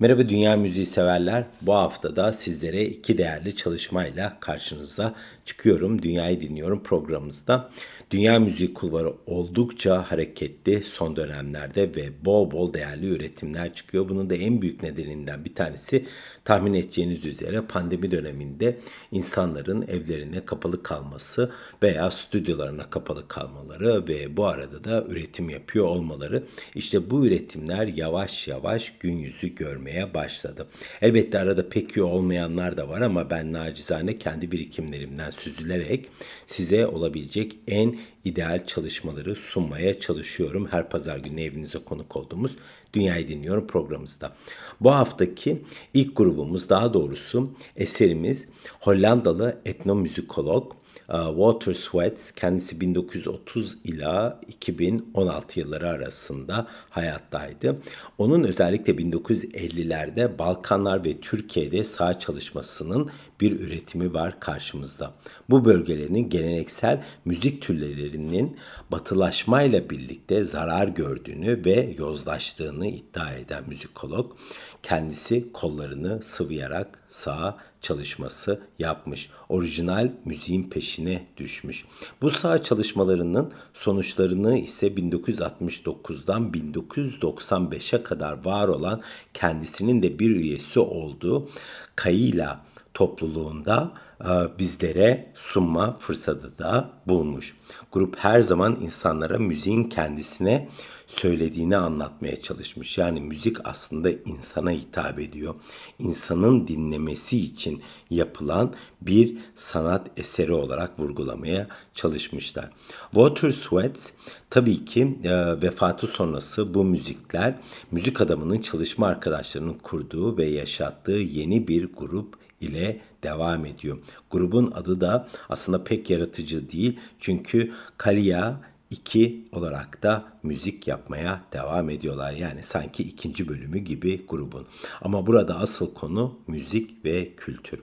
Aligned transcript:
Merhaba 0.00 0.28
Dünya 0.28 0.56
Müziği 0.56 0.86
severler. 0.86 1.44
Bu 1.62 1.74
hafta 1.74 2.16
da 2.16 2.32
sizlere 2.32 2.84
iki 2.84 3.18
değerli 3.18 3.56
çalışmayla 3.56 4.36
karşınıza 4.40 5.14
çıkıyorum. 5.44 6.02
Dünyayı 6.02 6.40
dinliyorum 6.40 6.82
programımızda. 6.82 7.70
Dünya 8.10 8.38
Müziği 8.38 8.74
Kulvarı 8.74 9.12
oldukça 9.26 10.10
hareketli 10.10 10.82
son 10.82 11.16
dönemlerde 11.16 11.94
ve 11.96 12.24
bol 12.24 12.50
bol 12.50 12.72
değerli 12.72 13.08
üretimler 13.08 13.74
çıkıyor. 13.74 14.08
Bunun 14.08 14.30
da 14.30 14.34
en 14.34 14.62
büyük 14.62 14.82
nedeninden 14.82 15.44
bir 15.44 15.54
tanesi 15.54 16.06
tahmin 16.50 16.74
edeceğiniz 16.74 17.24
üzere 17.24 17.60
pandemi 17.60 18.10
döneminde 18.10 18.78
insanların 19.12 19.82
evlerine 19.82 20.44
kapalı 20.44 20.82
kalması 20.82 21.52
veya 21.82 22.10
stüdyolarına 22.10 22.90
kapalı 22.90 23.28
kalmaları 23.28 24.08
ve 24.08 24.36
bu 24.36 24.46
arada 24.46 24.84
da 24.84 25.04
üretim 25.08 25.50
yapıyor 25.50 25.86
olmaları. 25.86 26.42
İşte 26.74 27.10
bu 27.10 27.26
üretimler 27.26 27.86
yavaş 27.86 28.48
yavaş 28.48 28.92
gün 29.00 29.16
yüzü 29.16 29.54
görmeye 29.54 30.14
başladı. 30.14 30.66
Elbette 31.02 31.38
arada 31.38 31.68
pek 31.68 31.96
iyi 31.96 32.02
olmayanlar 32.02 32.76
da 32.76 32.88
var 32.88 33.00
ama 33.00 33.30
ben 33.30 33.52
nacizane 33.52 34.18
kendi 34.18 34.52
birikimlerimden 34.52 35.30
süzülerek 35.30 36.08
size 36.46 36.86
olabilecek 36.86 37.56
en 37.68 37.98
ideal 38.24 38.66
çalışmaları 38.66 39.36
sunmaya 39.36 40.00
çalışıyorum. 40.00 40.68
Her 40.70 40.88
pazar 40.88 41.18
günü 41.18 41.42
evinize 41.42 41.78
konuk 41.78 42.16
olduğumuz 42.16 42.56
Dünyayı 42.92 43.28
Dinliyorum 43.28 43.66
programımızda. 43.66 44.32
Bu 44.80 44.90
haftaki 44.90 45.62
ilk 45.94 46.16
grubumuz 46.16 46.68
daha 46.68 46.94
doğrusu 46.94 47.50
eserimiz 47.76 48.48
Hollandalı 48.80 49.60
etnomüzikolog 49.64 50.72
e, 51.10 51.16
Walter 51.26 51.74
Sweats 51.74 52.30
kendisi 52.30 52.80
1930 52.80 53.78
ila 53.84 54.40
2016 54.48 55.60
yılları 55.60 55.88
arasında 55.88 56.66
hayattaydı. 56.90 57.76
Onun 58.18 58.44
özellikle 58.44 58.92
1950'lerde 58.92 60.38
Balkanlar 60.38 61.04
ve 61.04 61.20
Türkiye'de 61.20 61.84
sağ 61.84 62.18
çalışmasının 62.18 63.10
bir 63.40 63.60
üretimi 63.60 64.14
var 64.14 64.40
karşımızda. 64.40 65.14
Bu 65.50 65.64
bölgelerin 65.64 66.30
geleneksel 66.30 67.02
müzik 67.24 67.62
türlerinin 67.62 68.56
batılaşmayla 68.90 69.90
birlikte 69.90 70.44
zarar 70.44 70.88
gördüğünü 70.88 71.64
ve 71.64 71.94
yozlaştığını 71.98 72.86
iddia 72.86 73.34
eden 73.34 73.64
müzikolog 73.66 74.36
kendisi 74.82 75.52
kollarını 75.52 76.22
sıvayarak 76.22 76.98
sağa 77.06 77.58
çalışması 77.80 78.60
yapmış. 78.78 79.30
Orijinal 79.48 80.10
müziğin 80.24 80.70
peşine 80.70 81.26
düşmüş. 81.36 81.84
Bu 82.22 82.30
sağ 82.30 82.62
çalışmalarının 82.62 83.52
sonuçlarını 83.74 84.58
ise 84.58 84.86
1969'dan 84.86 86.52
1995'e 86.52 88.02
kadar 88.02 88.44
var 88.44 88.68
olan 88.68 89.02
kendisinin 89.34 90.02
de 90.02 90.18
bir 90.18 90.30
üyesi 90.30 90.80
olduğu 90.80 91.48
Kayila 91.96 92.69
topluluğunda 93.00 93.92
e, 94.24 94.28
bizlere 94.58 95.32
sunma 95.34 95.96
fırsatı 95.96 96.58
da 96.58 96.90
bulmuş. 97.06 97.56
Grup 97.92 98.16
her 98.18 98.40
zaman 98.40 98.78
insanlara 98.80 99.38
müziğin 99.38 99.84
kendisine 99.84 100.68
söylediğini 101.06 101.76
anlatmaya 101.76 102.42
çalışmış. 102.42 102.98
Yani 102.98 103.20
müzik 103.20 103.56
aslında 103.64 104.10
insana 104.10 104.70
hitap 104.70 105.18
ediyor. 105.18 105.54
İnsanın 105.98 106.68
dinlemesi 106.68 107.38
için 107.38 107.82
yapılan 108.10 108.74
bir 109.00 109.38
sanat 109.54 110.06
eseri 110.16 110.52
olarak 110.52 110.98
vurgulamaya 110.98 111.66
çalışmışlar. 111.94 112.70
Water 113.10 113.50
Sweats 113.50 114.10
tabii 114.50 114.84
ki 114.84 115.18
e, 115.24 115.62
vefatı 115.62 116.06
sonrası 116.06 116.74
bu 116.74 116.84
müzikler 116.84 117.54
müzik 117.90 118.20
adamının 118.20 118.60
çalışma 118.60 119.06
arkadaşlarının 119.06 119.74
kurduğu 119.74 120.36
ve 120.36 120.44
yaşattığı 120.44 121.12
yeni 121.12 121.68
bir 121.68 121.92
grup 121.92 122.39
ile 122.60 123.00
devam 123.22 123.66
ediyor. 123.66 123.98
Grubun 124.30 124.70
adı 124.74 125.00
da 125.00 125.28
aslında 125.48 125.84
pek 125.84 126.10
yaratıcı 126.10 126.70
değil 126.70 126.98
çünkü 127.18 127.72
Kalia 127.96 128.54
2 128.90 129.44
olarak 129.52 130.02
da 130.02 130.24
müzik 130.42 130.88
yapmaya 130.88 131.40
devam 131.52 131.90
ediyorlar. 131.90 132.32
Yani 132.32 132.62
sanki 132.62 133.02
ikinci 133.02 133.48
bölümü 133.48 133.78
gibi 133.78 134.26
grubun. 134.28 134.66
Ama 135.02 135.26
burada 135.26 135.58
asıl 135.58 135.94
konu 135.94 136.38
müzik 136.46 137.04
ve 137.04 137.34
kültür. 137.36 137.80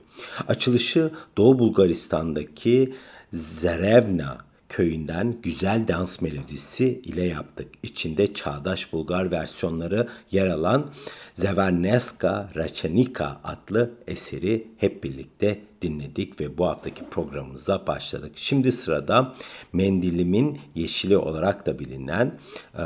Açılışı 0.47 1.11
Doğu 1.37 1.59
Bulgaristan'daki 1.59 2.95
Zerevna 3.33 4.46
köyünden 4.69 5.35
güzel 5.43 5.87
dans 5.87 6.21
melodisi 6.21 7.01
ile 7.03 7.23
yaptık. 7.23 7.67
İçinde 7.83 8.33
çağdaş 8.33 8.93
Bulgar 8.93 9.31
versiyonları 9.31 10.07
yer 10.31 10.47
alan 10.47 10.91
Zevaneska 11.33 12.49
Rachanika 12.55 13.41
adlı 13.43 13.91
eseri 14.07 14.67
hep 14.77 15.03
birlikte 15.03 15.61
dinledik 15.81 16.39
ve 16.39 16.57
bu 16.57 16.67
haftaki 16.67 17.09
programımıza 17.09 17.87
başladık. 17.87 18.31
Şimdi 18.35 18.71
sırada 18.71 19.35
Mendilimin 19.73 20.59
Yeşili 20.75 21.17
olarak 21.17 21.65
da 21.65 21.79
bilinen 21.79 22.39
e, 22.77 22.83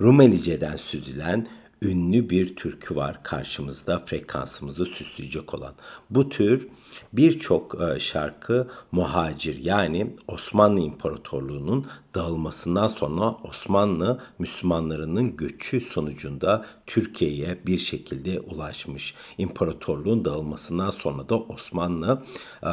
Rumelice'den 0.00 0.76
süzülen 0.76 1.46
ünlü 1.82 2.30
bir 2.30 2.56
türkü 2.56 2.96
var 2.96 3.22
karşımızda 3.22 3.98
frekansımızı 3.98 4.84
süsleyecek 4.84 5.54
olan. 5.54 5.74
Bu 6.10 6.28
tür 6.28 6.68
birçok 7.12 7.82
e, 7.82 7.98
şarkı 7.98 8.68
muhacir 8.92 9.64
yani 9.64 10.16
Osmanlı 10.28 10.80
İmparatorluğu'nun 10.80 11.86
dağılmasından 12.14 12.88
sonra 12.88 13.36
Osmanlı 13.44 14.20
Müslümanlarının 14.38 15.36
göçü 15.36 15.80
sonucunda 15.80 16.66
Türkiye'ye 16.86 17.58
bir 17.66 17.78
şekilde 17.78 18.40
ulaşmış. 18.40 19.14
İmparatorluğun 19.38 20.24
dağılmasından 20.24 20.90
sonra 20.90 21.28
da 21.28 21.38
Osmanlı 21.38 22.22
e, 22.62 22.70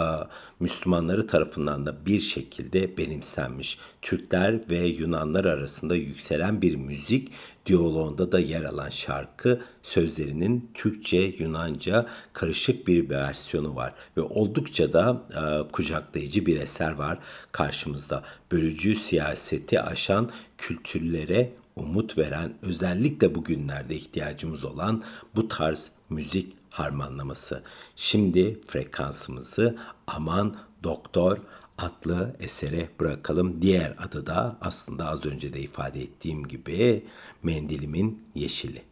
Müslümanları 0.60 1.28
tarafından 1.28 1.86
da 1.86 2.06
bir 2.06 2.20
şekilde 2.20 2.98
benimsenmiş. 2.98 3.80
Türkler 4.02 4.70
ve 4.70 4.78
Yunanlar 4.88 5.46
arasında 5.46 5.96
yükselen 5.96 6.62
bir 6.62 6.76
müzik 6.76 7.32
diyaloğunda 7.70 8.32
da 8.32 8.40
yer 8.40 8.64
alan 8.64 8.90
şarkı 8.90 9.62
sözlerinin 9.84 10.72
Türkçe, 10.74 11.18
Yunanca 11.18 12.06
karışık 12.34 12.88
bir 12.88 13.10
versiyonu 13.10 13.76
var 13.76 13.94
ve 14.18 14.22
oldukça 14.22 14.94
da 14.94 15.24
e, 15.32 15.72
kucaklayıcı 15.72 16.46
bir 16.46 16.62
eser 16.62 16.92
var 16.92 17.20
karşımızda. 17.52 18.24
Bölücü 18.52 18.96
siyaseti 18.96 19.82
aşan 19.82 20.32
kültürlere 20.58 21.54
umut 21.76 22.18
veren 22.18 22.54
özellikle 22.62 23.36
bugünlerde 23.36 23.96
ihtiyacımız 23.96 24.66
olan 24.66 25.04
bu 25.36 25.48
tarz 25.48 25.92
müzik 26.10 26.54
harmanlaması. 26.70 27.64
Şimdi 27.96 28.62
frekansımızı 28.68 29.78
aman 30.08 30.56
doktor 30.84 31.38
adlı 31.80 32.36
esere 32.40 32.90
bırakalım. 33.00 33.62
Diğer 33.62 33.96
adı 34.00 34.26
da 34.26 34.58
aslında 34.62 35.10
az 35.10 35.26
önce 35.26 35.54
de 35.54 35.60
ifade 35.60 36.02
ettiğim 36.02 36.48
gibi 36.48 37.06
Mendilimin 37.44 38.24
Yeşili. 38.36 38.89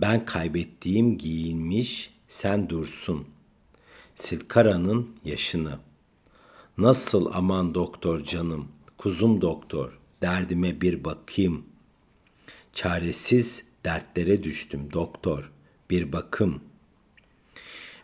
Ben 0.00 0.26
kaybettiğim 0.26 1.18
giyinmiş 1.18 2.10
sen 2.28 2.68
dursun. 2.68 3.26
Silkara'nın 4.14 5.10
yaşını. 5.24 5.78
Nasıl 6.78 7.30
aman 7.32 7.74
doktor 7.74 8.24
canım, 8.24 8.68
kuzum 8.96 9.40
doktor, 9.40 9.98
derdime 10.22 10.80
bir 10.80 11.04
bakayım. 11.04 11.64
Çaresiz 12.72 13.64
dertlere 13.84 14.42
düştüm 14.42 14.92
doktor, 14.92 15.50
bir 15.90 16.12
bakım. 16.12 16.60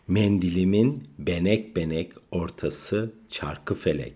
Mendilimin 0.09 1.05
benek 1.19 1.77
benek 1.77 2.13
ortası 2.31 3.13
çarkı 3.31 3.75
felek. 3.75 4.15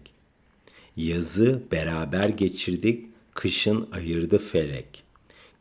Yazı 0.96 1.62
beraber 1.72 2.28
geçirdik, 2.28 3.06
kışın 3.34 3.88
ayırdı 3.92 4.38
felek 4.38 5.07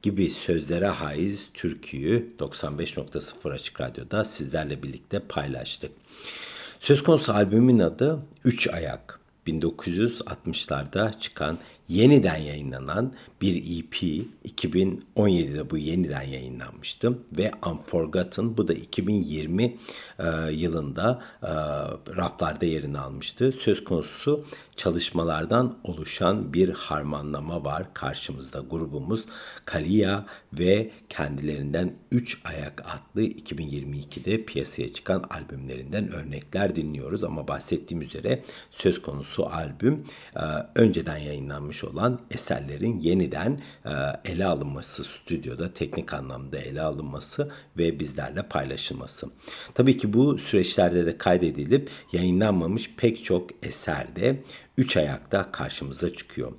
gibi 0.02 0.30
sözlere 0.30 0.88
haiz 0.88 1.46
türküyü 1.54 2.34
95.0 2.40 3.54
Açık 3.54 3.82
Radyo'da 3.82 4.26
sizlerle 4.26 4.84
birlikte 4.84 5.20
paylaştık. 5.20 5.92
Söz 6.80 7.04
konusu 7.04 7.34
albümün 7.34 7.80
adı 7.80 8.20
Üç 8.46 8.68
Ayak. 8.68 9.20
1960'larda 9.48 11.20
çıkan 11.20 11.58
yeniden 11.88 12.38
yayınlanan 12.38 13.14
bir 13.42 13.56
EP 13.56 13.94
2017'de 14.46 15.70
bu 15.70 15.78
yeniden 15.78 16.22
yayınlanmıştı 16.22 17.18
ve 17.38 17.52
Unforgotten 17.66 18.58
bu 18.58 18.68
da 18.68 18.74
2020 18.74 19.78
e, 20.20 20.26
yılında 20.52 21.24
e, 21.44 21.48
raflarda 22.16 22.66
yerini 22.66 23.00
almıştı. 23.00 23.52
Söz 23.52 23.84
konusu 23.84 24.46
çalışmalardan 24.78 25.78
oluşan 25.84 26.54
bir 26.54 26.70
harmanlama 26.70 27.64
var 27.64 27.94
karşımızda 27.94 28.60
grubumuz 28.60 29.26
Kalia 29.66 30.24
ve 30.54 30.92
kendilerinden 31.10 31.94
3 32.12 32.42
Ayak 32.46 32.84
adlı 32.86 33.24
2022'de 33.24 34.46
piyasaya 34.46 34.94
çıkan 34.94 35.24
albümlerinden 35.30 36.12
örnekler 36.12 36.76
dinliyoruz 36.76 37.24
ama 37.24 37.48
bahsettiğim 37.48 38.02
üzere 38.02 38.44
söz 38.72 39.02
konusu 39.02 39.46
albüm 39.46 40.06
e, 40.36 40.42
önceden 40.76 41.18
yayınlanmış 41.18 41.84
olan 41.84 42.20
eserlerin 42.32 43.00
yeniden 43.00 43.62
e, 43.86 43.92
ele 44.26 44.46
alınması 44.46 45.04
stüdyoda 45.04 45.74
teknik 45.74 46.14
anlamda 46.14 46.58
ele 46.58 46.82
alınması 46.82 47.52
ve 47.78 48.00
bizlerle 48.00 48.44
paylaşılması. 48.44 49.28
Tabii 49.74 49.98
ki 49.98 50.14
bu 50.14 50.38
süreçlerde 50.38 51.06
de 51.06 51.18
kaydedilip 51.18 51.90
yayınlanmamış 52.12 52.92
pek 52.98 53.24
çok 53.24 53.66
eserde 53.66 54.44
üç 54.78 54.98
ayakta 54.98 55.52
karşımıza 55.52 56.14
çıkıyor. 56.14 56.52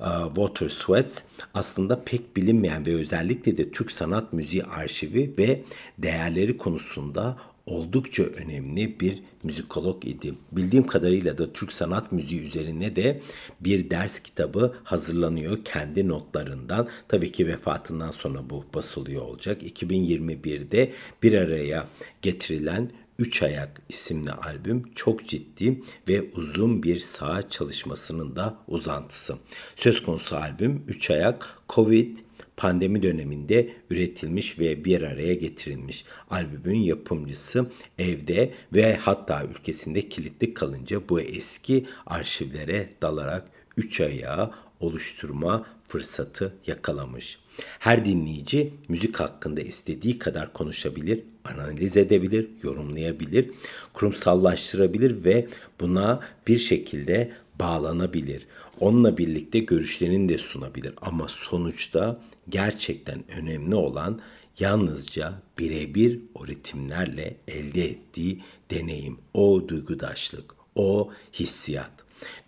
E, 0.00 0.08
Water 0.26 0.68
Sweats 0.68 1.22
aslında 1.54 2.04
pek 2.04 2.36
bilinmeyen 2.36 2.86
ve 2.86 2.94
özellikle 2.94 3.58
de 3.58 3.70
Türk 3.70 3.90
sanat 3.90 4.32
müziği 4.32 4.64
arşivi 4.64 5.34
ve 5.38 5.62
değerleri 5.98 6.58
konusunda 6.58 7.36
oldukça 7.66 8.22
önemli 8.22 9.00
bir 9.00 9.22
müzikolog 9.42 10.04
idi. 10.04 10.34
Bildiğim 10.52 10.86
kadarıyla 10.86 11.38
da 11.38 11.52
Türk 11.52 11.72
sanat 11.72 12.12
müziği 12.12 12.40
üzerine 12.40 12.96
de 12.96 13.20
bir 13.60 13.90
ders 13.90 14.20
kitabı 14.20 14.74
hazırlanıyor 14.84 15.64
kendi 15.64 16.08
notlarından. 16.08 16.88
Tabii 17.08 17.32
ki 17.32 17.46
vefatından 17.46 18.10
sonra 18.10 18.50
bu 18.50 18.64
basılıyor 18.74 19.22
olacak. 19.22 19.62
2021'de 19.62 20.92
bir 21.22 21.32
araya 21.32 21.86
getirilen 22.22 22.90
Üç 23.18 23.42
Ayak 23.42 23.82
isimli 23.88 24.32
albüm 24.32 24.94
çok 24.94 25.28
ciddi 25.28 25.82
ve 26.08 26.30
uzun 26.32 26.82
bir 26.82 26.98
saha 26.98 27.50
çalışmasının 27.50 28.36
da 28.36 28.58
uzantısı. 28.68 29.36
Söz 29.76 30.02
konusu 30.02 30.36
albüm 30.36 30.84
Üç 30.88 31.10
Ayak 31.10 31.58
Covid 31.68 32.18
pandemi 32.56 33.02
döneminde 33.02 33.72
üretilmiş 33.90 34.58
ve 34.58 34.84
bir 34.84 35.02
araya 35.02 35.34
getirilmiş. 35.34 36.04
Albümün 36.30 36.78
yapımcısı 36.78 37.70
evde 37.98 38.54
ve 38.72 38.96
hatta 38.96 39.44
ülkesinde 39.44 40.08
kilitli 40.08 40.54
kalınca 40.54 41.08
bu 41.08 41.20
eski 41.20 41.86
arşivlere 42.06 42.88
dalarak 43.02 43.48
üç 43.76 44.00
ayağı 44.00 44.50
oluşturma 44.80 45.66
fırsatı 45.88 46.54
yakalamış. 46.66 47.38
Her 47.78 48.04
dinleyici 48.04 48.74
müzik 48.88 49.16
hakkında 49.16 49.60
istediği 49.60 50.18
kadar 50.18 50.52
konuşabilir, 50.52 51.22
analiz 51.44 51.96
edebilir, 51.96 52.48
yorumlayabilir, 52.62 53.50
kurumsallaştırabilir 53.92 55.24
ve 55.24 55.46
buna 55.80 56.20
bir 56.46 56.58
şekilde 56.58 57.32
bağlanabilir. 57.60 58.46
Onunla 58.80 59.18
birlikte 59.18 59.58
görüşlerini 59.58 60.28
de 60.28 60.38
sunabilir 60.38 60.94
ama 61.02 61.28
sonuçta 61.28 62.20
gerçekten 62.48 63.24
önemli 63.38 63.74
olan 63.74 64.20
yalnızca 64.58 65.42
birebir 65.58 66.20
o 66.34 66.46
ritimlerle 66.46 67.36
elde 67.48 67.84
ettiği 67.84 68.42
deneyim, 68.70 69.18
o 69.34 69.68
duygudaşlık, 69.68 70.54
o 70.74 71.10
hissiyat 71.32 71.90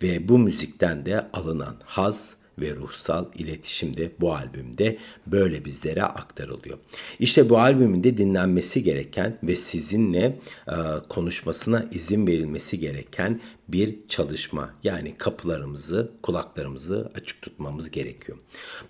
ve 0.03 0.29
bu 0.29 0.37
müzikten 0.37 1.05
de 1.05 1.27
alınan 1.33 1.75
haz 1.85 2.36
ve 2.59 2.75
ruhsal 2.75 3.25
iletişim 3.35 3.97
de 3.97 4.11
bu 4.19 4.33
albümde 4.33 4.97
böyle 5.27 5.65
bizlere 5.65 6.03
aktarılıyor. 6.03 6.77
İşte 7.19 7.49
bu 7.49 7.59
albümün 7.59 8.03
de 8.03 8.17
dinlenmesi 8.17 8.83
gereken 8.83 9.37
ve 9.43 9.55
sizinle 9.55 10.39
e, 10.67 10.75
konuşmasına 11.09 11.85
izin 11.91 12.27
verilmesi 12.27 12.79
gereken 12.79 13.41
bir 13.67 13.95
çalışma. 14.09 14.73
Yani 14.83 15.15
kapılarımızı, 15.17 16.11
kulaklarımızı 16.23 17.11
açık 17.15 17.41
tutmamız 17.41 17.91
gerekiyor. 17.91 18.37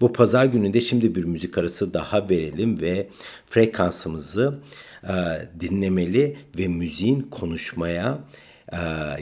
Bu 0.02 0.14
pazar 0.14 0.46
gününde 0.46 0.82
şimdi 0.82 1.16
bir 1.16 1.24
müzik 1.24 1.58
arası 1.58 1.94
daha 1.94 2.30
verelim 2.30 2.82
ve 2.82 3.08
frekansımızı 3.50 4.60
e, 5.04 5.14
dinlemeli 5.60 6.38
ve 6.58 6.68
müziğin 6.68 7.22
konuşmaya 7.22 8.20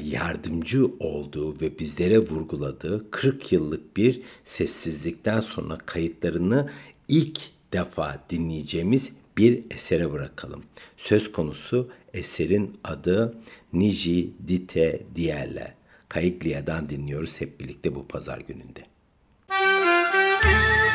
yardımcı 0.02 0.86
olduğu 1.00 1.62
ve 1.62 1.80
bizlere 1.80 2.20
vurguladığı 2.20 3.12
40 3.12 3.52
yıllık 3.52 3.98
bir 3.98 4.22
sessizlikten 4.46 5.40
sonra 5.40 5.78
kayıtlarını 5.86 6.70
ilk 7.08 7.40
defa 7.74 8.24
dinleyeceğimiz 8.30 9.10
bir 9.38 9.64
esere 9.72 10.12
bırakalım. 10.12 10.64
Söz 10.98 11.32
konusu 11.32 11.90
eserin 12.14 12.78
adı 12.84 13.38
Niji 13.74 14.30
Dite 14.48 15.04
Dielle. 15.16 15.74
Kayıklia'dan 16.10 16.90
dinliyoruz 16.90 17.42
hep 17.42 17.60
birlikte 17.60 17.96
bu 17.96 18.08
pazar 18.08 18.40
gününde. 18.40 18.86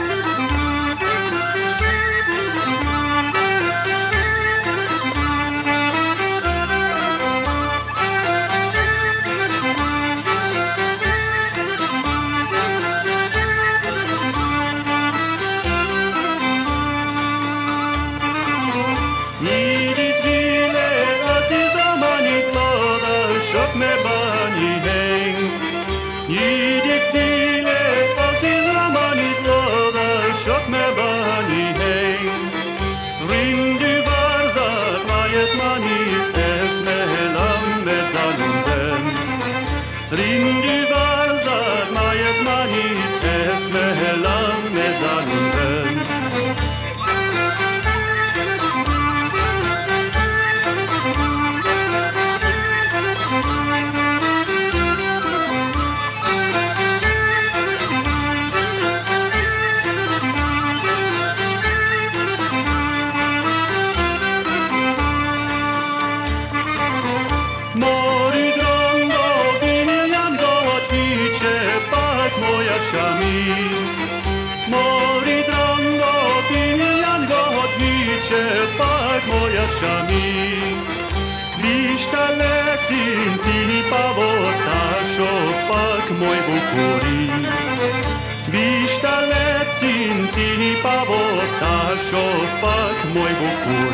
moj 0.00 0.09
people. 93.40 93.89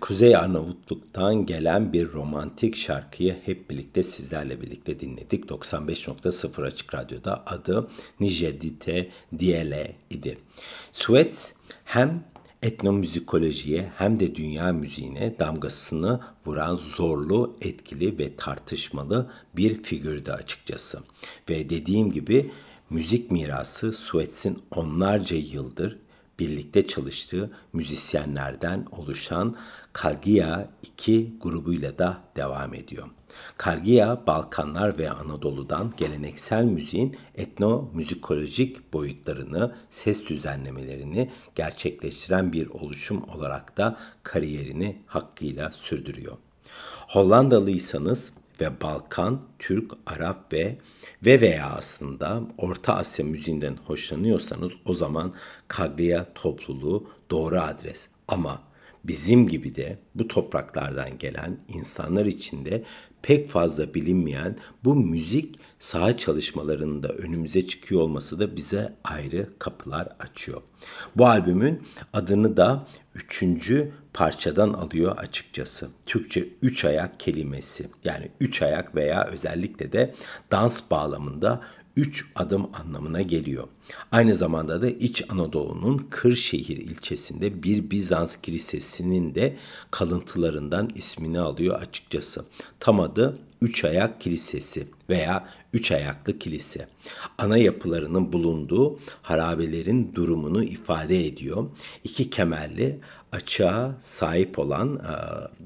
Kuzey 0.00 0.36
Arnavutluk'tan 0.36 1.46
gelen 1.46 1.92
bir 1.92 2.12
romantik 2.12 2.76
şarkıyı 2.76 3.36
hep 3.44 3.70
birlikte 3.70 4.02
sizlerle 4.02 4.62
birlikte 4.62 5.00
dinledik. 5.00 5.44
95.0 5.44 6.66
Açık 6.66 6.94
Radyo'da 6.94 7.42
adı 7.46 7.88
Nijedite 8.20 9.10
Diele 9.38 9.96
idi. 10.10 10.38
Suet 10.92 11.54
hem 11.84 12.24
etnomüzikolojiye 12.62 13.92
hem 13.96 14.20
de 14.20 14.34
dünya 14.34 14.72
müziğine 14.72 15.38
damgasını 15.38 16.20
vuran 16.46 16.74
zorlu, 16.74 17.56
etkili 17.60 18.18
ve 18.18 18.36
tartışmalı 18.36 19.30
bir 19.56 19.82
figürdü 19.82 20.30
açıkçası. 20.30 21.00
Ve 21.48 21.70
dediğim 21.70 22.12
gibi 22.12 22.50
müzik 22.90 23.30
mirası 23.30 23.92
Suets'in 23.92 24.58
onlarca 24.70 25.36
yıldır 25.36 25.98
birlikte 26.40 26.86
çalıştığı 26.86 27.50
müzisyenlerden 27.72 28.86
oluşan 28.92 29.56
Kalgia 29.92 30.68
2 30.82 31.32
grubuyla 31.40 31.98
da 31.98 32.20
devam 32.36 32.74
ediyor. 32.74 33.08
Kalgia, 33.56 34.26
Balkanlar 34.26 34.98
ve 34.98 35.10
Anadolu'dan 35.10 35.92
geleneksel 35.96 36.64
müziğin 36.64 37.16
etnomüzikolojik 37.34 38.92
boyutlarını, 38.92 39.74
ses 39.90 40.26
düzenlemelerini 40.26 41.30
gerçekleştiren 41.54 42.52
bir 42.52 42.66
oluşum 42.66 43.22
olarak 43.36 43.76
da 43.76 43.98
kariyerini 44.22 45.02
hakkıyla 45.06 45.72
sürdürüyor. 45.72 46.36
Hollandalıysanız 47.08 48.32
ve 48.60 48.80
Balkan, 48.80 49.40
Türk, 49.58 49.92
Arap 50.06 50.52
ve 50.52 50.78
ve 51.24 51.40
veya 51.40 51.70
aslında 51.70 52.42
Orta 52.58 52.94
Asya 52.94 53.24
müziğinden 53.24 53.76
hoşlanıyorsanız 53.86 54.72
o 54.84 54.94
zaman 54.94 55.34
Kaglia 55.68 56.26
topluluğu 56.34 57.10
doğru 57.30 57.60
adres. 57.60 58.06
Ama 58.28 58.62
bizim 59.04 59.48
gibi 59.48 59.74
de 59.74 59.98
bu 60.14 60.28
topraklardan 60.28 61.18
gelen 61.18 61.58
insanlar 61.68 62.26
içinde 62.26 62.84
pek 63.22 63.48
fazla 63.48 63.94
bilinmeyen 63.94 64.56
bu 64.84 64.94
müzik 64.94 65.54
saha 65.78 66.16
çalışmalarında 66.16 67.08
önümüze 67.08 67.66
çıkıyor 67.66 68.00
olması 68.00 68.40
da 68.40 68.56
bize 68.56 68.94
ayrı 69.04 69.48
kapılar 69.58 70.08
açıyor. 70.18 70.62
Bu 71.16 71.26
albümün 71.26 71.82
adını 72.12 72.56
da 72.56 72.86
üçüncü 73.14 73.92
parçadan 74.12 74.72
alıyor 74.72 75.16
açıkçası. 75.16 75.88
Türkçe 76.06 76.48
üç 76.62 76.84
ayak 76.84 77.20
kelimesi 77.20 77.88
yani 78.04 78.30
üç 78.40 78.62
ayak 78.62 78.94
veya 78.94 79.24
özellikle 79.24 79.92
de 79.92 80.14
dans 80.50 80.80
bağlamında 80.90 81.60
üç 81.96 82.26
adım 82.34 82.70
anlamına 82.74 83.22
geliyor. 83.22 83.68
Aynı 84.12 84.34
zamanda 84.34 84.82
da 84.82 84.88
İç 84.90 85.24
Anadolu'nun 85.28 86.06
Kırşehir 86.10 86.76
ilçesinde 86.76 87.62
bir 87.62 87.90
Bizans 87.90 88.36
kilisesinin 88.36 89.34
de 89.34 89.56
kalıntılarından 89.90 90.90
ismini 90.94 91.40
alıyor 91.40 91.80
açıkçası. 91.82 92.44
Tam 92.80 93.00
adı 93.00 93.38
Üç 93.62 93.84
Ayak 93.84 94.20
Kilisesi 94.20 94.86
veya 95.10 95.48
Üç 95.72 95.92
Ayaklı 95.92 96.38
Kilise. 96.38 96.88
Ana 97.38 97.56
yapılarının 97.56 98.32
bulunduğu 98.32 98.98
harabelerin 99.22 100.14
durumunu 100.14 100.64
ifade 100.64 101.26
ediyor. 101.26 101.66
İki 102.04 102.30
kemerli 102.30 103.00
açığa 103.32 103.96
sahip 104.00 104.58
olan 104.58 104.96
e, 104.96 105.14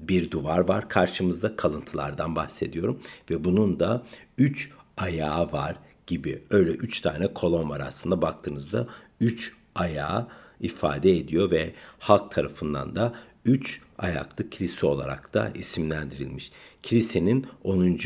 bir 0.09 0.31
duvar 0.31 0.69
var. 0.69 0.89
Karşımızda 0.89 1.57
kalıntılardan 1.57 2.37
bahsediyorum 2.37 3.01
ve 3.31 3.45
bunun 3.45 3.81
da 3.81 4.03
üç 4.39 4.71
ayağı 4.97 5.53
var 5.53 5.77
gibi. 6.07 6.43
Öyle 6.51 6.71
üç 6.71 7.01
tane 7.01 7.35
kolon 7.35 7.71
var 7.71 7.81
aslında. 7.81 8.23
Baktığınızda 8.23 8.87
üç 9.21 9.53
ayağı 9.75 10.29
ifade 10.61 11.17
ediyor 11.17 11.51
ve 11.51 11.75
halk 11.99 12.33
tarafından 12.33 12.97
da 12.97 13.15
üç 13.45 13.81
ayaklı 13.99 14.51
kilise 14.51 14.87
olarak 14.87 15.35
da 15.35 15.51
isimlendirilmiş. 15.55 16.53
Kilisenin 16.85 17.47
10. 17.63 17.99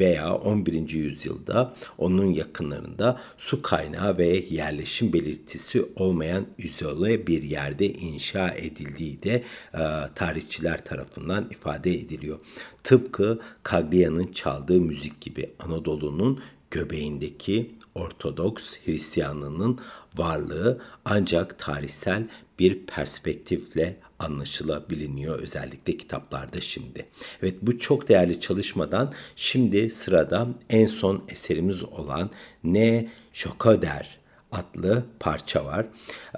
veya 0.00 0.34
11. 0.34 0.88
yüzyılda 0.90 1.74
onun 1.98 2.26
yakınlarında 2.26 3.20
su 3.38 3.62
kaynağı 3.62 4.18
ve 4.18 4.44
yerleşim 4.50 5.12
belirtisi 5.12 5.86
olmayan 5.96 6.46
izole 6.58 7.26
bir 7.26 7.42
yerde 7.42 7.92
inşa 7.92 8.50
edildiği 8.50 9.22
de 9.22 9.44
e, 9.74 9.82
tarihçiler 10.14 10.84
tarafından 10.84 11.48
ifade 11.50 11.94
ediliyor. 11.94 12.38
Tıpkı 12.84 13.40
Caglia'nın 13.70 14.32
çaldığı 14.32 14.80
müzik 14.80 15.20
gibi 15.20 15.50
Anadolu'nun 15.58 16.40
göbeğindeki 16.70 17.70
Ortodoks 17.94 18.76
Hristiyanlığının 18.84 19.78
varlığı 20.16 20.80
ancak 21.04 21.58
tarihsel 21.58 22.28
bir 22.60 22.86
perspektifle 22.86 23.96
anlaşılabiliyor 24.18 25.38
özellikle 25.38 25.96
kitaplarda 25.96 26.60
şimdi. 26.60 27.06
Evet 27.42 27.54
bu 27.62 27.78
çok 27.78 28.08
değerli 28.08 28.40
çalışmadan 28.40 29.12
şimdi 29.36 29.90
sırada 29.90 30.48
en 30.70 30.86
son 30.86 31.24
eserimiz 31.28 31.82
olan 31.82 32.30
Ne 32.64 33.08
Şokader 33.32 34.18
adlı 34.52 35.04
parça 35.20 35.64
var. 35.64 35.86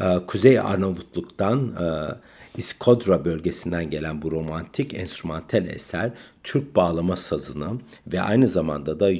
Ee, 0.00 0.04
Kuzey 0.26 0.61
Arnavutluk'tan 0.61 1.74
e, 1.80 1.87
İskodra 2.56 3.24
bölgesinden 3.24 3.90
gelen 3.90 4.22
bu 4.22 4.30
romantik 4.30 4.94
enstrümantal 4.94 5.66
eser 5.66 6.11
Türk 6.44 6.76
bağlama 6.76 7.16
sazını 7.16 7.80
ve 8.06 8.20
aynı 8.20 8.48
zamanda 8.48 9.00
da 9.00 9.11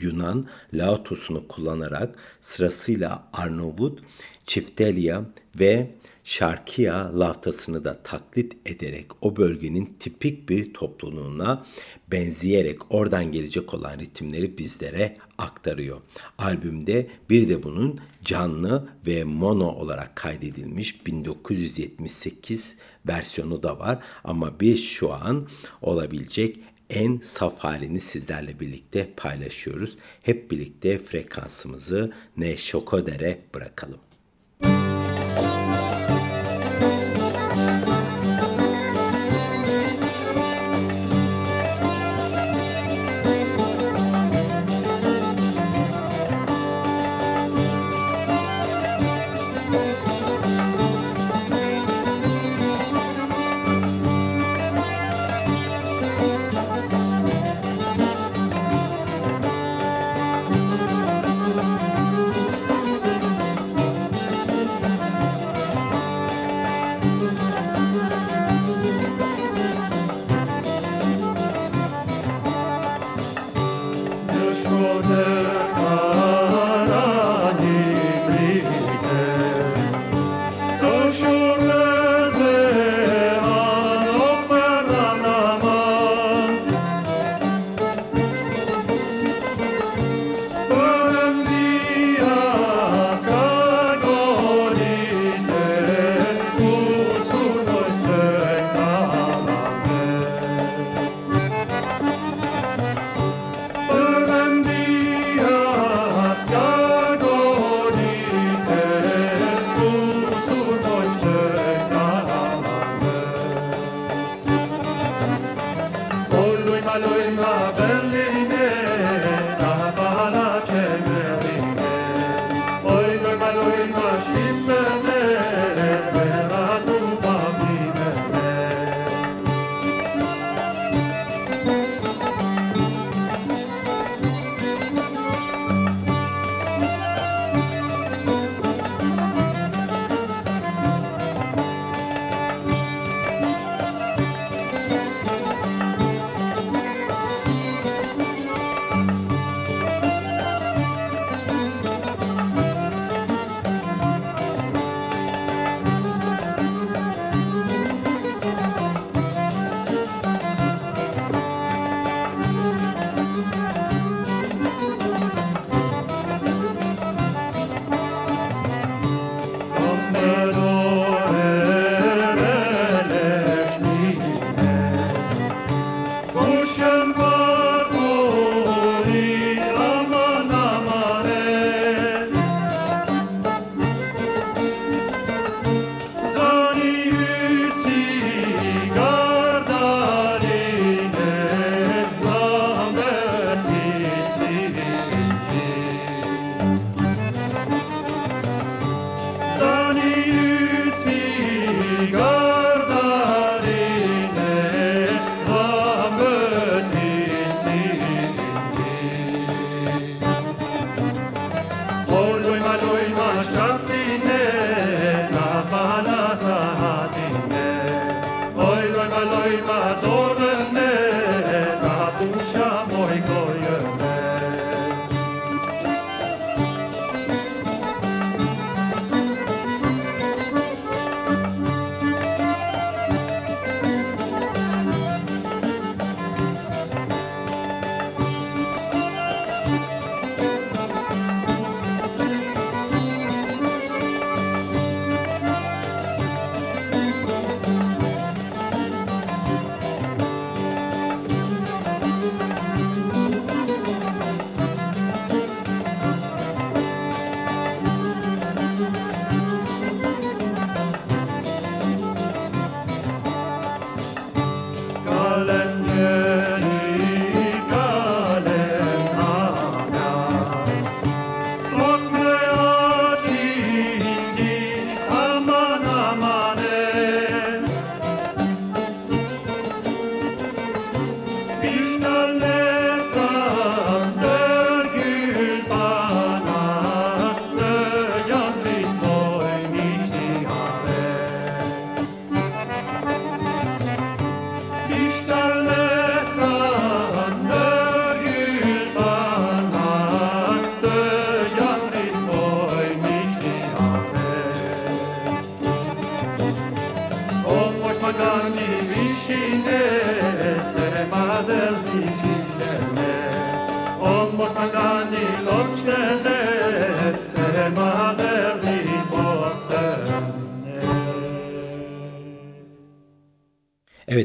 Yunan 0.00 0.46
laotosunu 0.74 1.48
kullanarak 1.48 2.14
sırasıyla 2.40 3.28
Arnavut, 3.32 3.98
Çiftelya 4.46 5.24
ve 5.58 5.90
Şarkiya 6.24 7.20
laftasını 7.20 7.84
da 7.84 8.02
taklit 8.02 8.56
ederek 8.66 9.06
o 9.20 9.36
bölgenin 9.36 9.96
tipik 10.00 10.48
bir 10.48 10.74
topluluğuna 10.74 11.64
benzeyerek 12.12 12.94
oradan 12.94 13.32
gelecek 13.32 13.74
olan 13.74 13.98
ritimleri 13.98 14.58
bizlere 14.58 15.16
aktarıyor. 15.38 16.00
Albümde 16.38 17.06
bir 17.30 17.48
de 17.48 17.62
bunun 17.62 18.00
canlı 18.24 18.88
ve 19.06 19.24
mono 19.24 19.68
olarak 19.68 20.16
kaydedilmiş 20.16 21.06
1978 21.06 22.76
versiyonu 23.08 23.62
da 23.62 23.78
var 23.78 23.98
ama 24.24 24.60
biz 24.60 24.84
şu 24.84 25.12
an 25.12 25.48
olabilecek 25.82 26.58
en 26.90 27.20
saf 27.24 27.58
halini 27.58 28.00
sizlerle 28.00 28.60
birlikte 28.60 29.10
paylaşıyoruz. 29.16 29.96
Hep 30.22 30.50
birlikte 30.50 30.98
frekansımızı 30.98 32.12
ne 32.36 32.56
şokodere 32.56 33.40
bırakalım. 33.54 34.00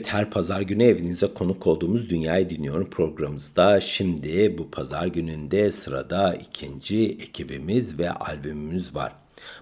Her 0.07 0.29
pazar 0.29 0.61
günü 0.61 0.83
evinize 0.83 1.27
konuk 1.33 1.67
olduğumuz 1.67 2.09
Dünyayı 2.09 2.49
Dinliyorum 2.49 2.89
programımızda 2.89 3.79
şimdi 3.79 4.57
bu 4.57 4.71
pazar 4.71 5.07
gününde 5.07 5.71
sırada 5.71 6.33
ikinci 6.33 7.05
ekibimiz 7.09 7.99
ve 7.99 8.11
albümümüz 8.11 8.95
var. 8.95 9.13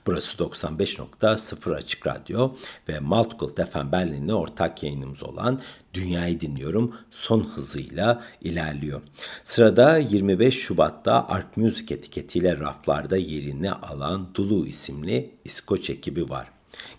Burası 0.05 0.37
95.0 0.37 1.75
Açık 1.75 2.07
Radyo 2.07 2.51
ve 2.89 2.99
Multicult 2.99 3.69
FM 3.71 3.91
Berlin'le 3.91 4.29
ortak 4.29 4.83
yayınımız 4.83 5.23
olan 5.23 5.61
Dünyayı 5.93 6.41
Dinliyorum 6.41 6.95
son 7.11 7.41
hızıyla 7.41 8.23
ilerliyor. 8.41 9.01
Sırada 9.43 9.97
25 9.97 10.59
Şubat'ta 10.59 11.27
Ark 11.27 11.57
Music 11.57 11.95
etiketiyle 11.95 12.57
raflarda 12.59 13.17
yerini 13.17 13.71
alan 13.71 14.27
Dulu 14.33 14.67
isimli 14.67 15.31
İskoç 15.45 15.89
ekibi 15.89 16.29
var. 16.29 16.47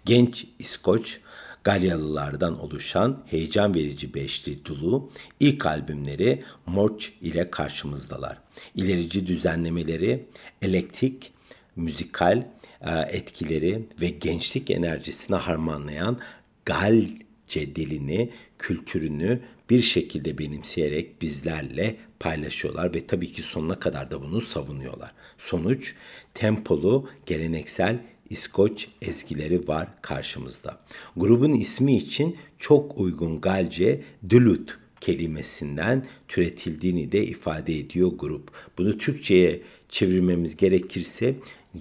Genç 0.04 0.46
İskoç 0.58 1.20
Galyalılardan 1.66 2.60
oluşan 2.60 3.22
heyecan 3.26 3.74
verici 3.74 4.14
beşli 4.14 4.64
Dulu 4.64 5.10
ilk 5.40 5.66
albümleri 5.66 6.42
Morch 6.66 7.06
ile 7.22 7.50
karşımızdalar. 7.50 8.38
İlerici 8.74 9.26
düzenlemeleri, 9.26 10.26
elektrik, 10.62 11.32
müzikal 11.76 12.46
e, 12.80 12.90
etkileri 13.00 13.82
ve 14.00 14.08
gençlik 14.08 14.70
enerjisini 14.70 15.36
harmanlayan 15.36 16.18
Galce 16.64 17.76
dilini, 17.76 18.30
kültürünü 18.58 19.40
bir 19.70 19.82
şekilde 19.82 20.38
benimseyerek 20.38 21.22
bizlerle 21.22 21.96
paylaşıyorlar 22.20 22.94
ve 22.94 23.06
tabii 23.06 23.32
ki 23.32 23.42
sonuna 23.42 23.80
kadar 23.80 24.10
da 24.10 24.22
bunu 24.22 24.40
savunuyorlar. 24.40 25.12
Sonuç 25.38 25.94
tempolu, 26.34 27.08
geleneksel 27.26 27.98
İskoç 28.30 28.88
ezgileri 29.02 29.68
var 29.68 29.88
karşımızda. 30.02 30.78
Grubun 31.16 31.52
ismi 31.52 31.96
için 31.96 32.36
çok 32.58 32.98
uygun 33.00 33.40
Galce 33.40 34.02
Duluth 34.30 34.72
kelimesinden 35.00 36.06
türetildiğini 36.28 37.12
de 37.12 37.26
ifade 37.26 37.78
ediyor 37.78 38.12
grup. 38.18 38.50
Bunu 38.78 38.98
Türkçe'ye 38.98 39.62
çevirmemiz 39.88 40.56
gerekirse 40.56 41.34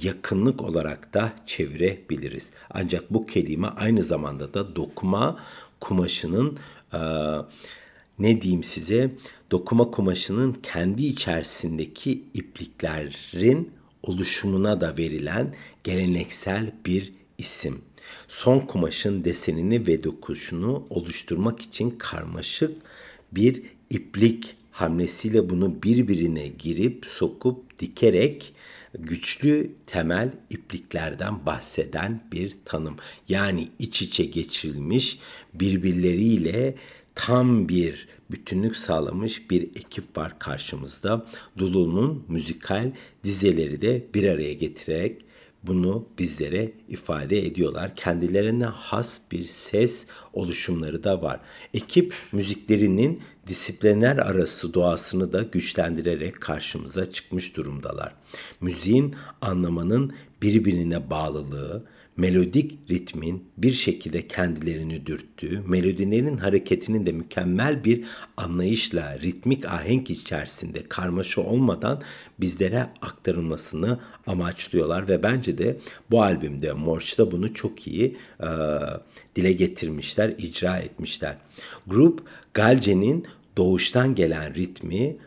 yakınlık 0.03 0.61
olarak 0.61 1.13
da 1.13 1.33
çevirebiliriz. 1.45 2.51
Ancak 2.69 3.13
bu 3.13 3.25
kelime 3.25 3.67
aynı 3.67 4.03
zamanda 4.03 4.53
da 4.53 4.75
dokuma 4.75 5.39
kumaşının 5.79 6.57
e, 6.93 6.99
ne 8.19 8.41
diyeyim 8.41 8.63
size 8.63 9.11
dokuma 9.51 9.91
kumaşının 9.91 10.53
kendi 10.53 11.05
içerisindeki 11.05 12.23
ipliklerin 12.33 13.71
oluşumuna 14.05 14.81
da 14.81 14.97
verilen 14.97 15.55
geleneksel 15.83 16.71
bir 16.85 17.13
isim. 17.37 17.81
Son 18.27 18.59
kumaşın 18.59 19.23
desenini 19.23 19.87
ve 19.87 20.03
dokuşunu 20.03 20.87
oluşturmak 20.89 21.61
için 21.61 21.89
karmaşık 21.91 22.71
bir 23.31 23.63
iplik 23.89 24.55
hamlesiyle 24.71 25.49
bunu 25.49 25.83
birbirine 25.83 26.47
girip 26.47 27.05
sokup 27.05 27.79
dikerek 27.79 28.53
güçlü 28.99 29.71
temel 29.87 30.31
ipliklerden 30.49 31.45
bahseden 31.45 32.23
bir 32.31 32.55
tanım. 32.65 32.95
Yani 33.29 33.67
iç 33.79 34.01
içe 34.01 34.25
geçirilmiş 34.25 35.19
birbirleriyle 35.53 36.75
tam 37.15 37.69
bir 37.69 38.07
bütünlük 38.31 38.77
sağlamış 38.77 39.49
bir 39.51 39.61
ekip 39.63 40.17
var 40.17 40.39
karşımızda. 40.39 41.25
Dulu'nun 41.57 42.25
müzikal 42.27 42.91
dizeleri 43.23 43.81
de 43.81 44.07
bir 44.13 44.29
araya 44.29 44.53
getirerek 44.53 45.21
bunu 45.67 46.07
bizlere 46.19 46.71
ifade 46.89 47.45
ediyorlar. 47.45 47.95
Kendilerine 47.95 48.65
has 48.65 49.21
bir 49.31 49.43
ses 49.43 50.05
oluşumları 50.33 51.03
da 51.03 51.21
var. 51.21 51.39
Ekip 51.73 52.13
müziklerinin 52.31 53.21
disiplinler 53.47 54.17
arası 54.17 54.73
doğasını 54.73 55.33
da 55.33 55.41
güçlendirerek 55.41 56.41
karşımıza 56.41 57.11
çıkmış 57.11 57.57
durumdalar. 57.57 58.15
Müziğin 58.61 59.15
anlamanın 59.41 60.13
birbirine 60.41 61.09
bağlılığı, 61.09 61.83
melodik 62.17 62.79
ritmin 62.89 63.43
bir 63.57 63.73
şekilde 63.73 64.27
kendilerini 64.27 65.05
dürttüğü, 65.05 65.61
melodilerin 65.67 66.37
hareketinin 66.37 67.05
de 67.05 67.11
mükemmel 67.11 67.83
bir 67.83 68.03
anlayışla 68.37 69.19
ritmik 69.19 69.65
ahenk 69.65 70.09
içerisinde 70.09 70.83
karmaşa 70.89 71.41
olmadan 71.41 72.01
bizlere 72.39 72.87
aktarılmasını 73.01 73.99
amaçlıyorlar 74.27 75.07
ve 75.07 75.23
bence 75.23 75.57
de 75.57 75.77
bu 76.11 76.23
albümde 76.23 76.73
Morch'ta 76.73 77.31
bunu 77.31 77.53
çok 77.53 77.87
iyi 77.87 78.17
e, 78.39 78.49
dile 79.35 79.53
getirmişler, 79.53 80.33
icra 80.37 80.77
etmişler. 80.77 81.37
Grup 81.87 82.23
Galce'nin 82.53 83.25
doğuştan 83.57 84.15
gelen 84.15 84.55
ritmi, 84.55 85.17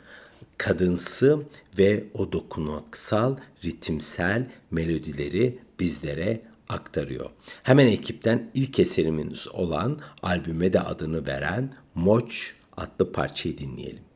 kadınsı 0.59 1.43
ve 1.79 2.05
o 2.15 2.33
dokunaksal 2.33 3.37
ritimsel 3.65 4.47
melodileri 4.71 5.59
bizlere 5.81 6.48
aktarıyor. 6.69 7.31
Hemen 7.63 7.87
ekipten 7.87 8.51
ilk 8.55 8.79
eserimiz 8.79 9.49
olan 9.49 9.99
albüme 10.23 10.73
de 10.73 10.81
adını 10.81 11.27
veren 11.27 11.75
Moç 11.95 12.55
adlı 12.77 13.13
parçayı 13.13 13.59
dinleyelim. 13.59 14.08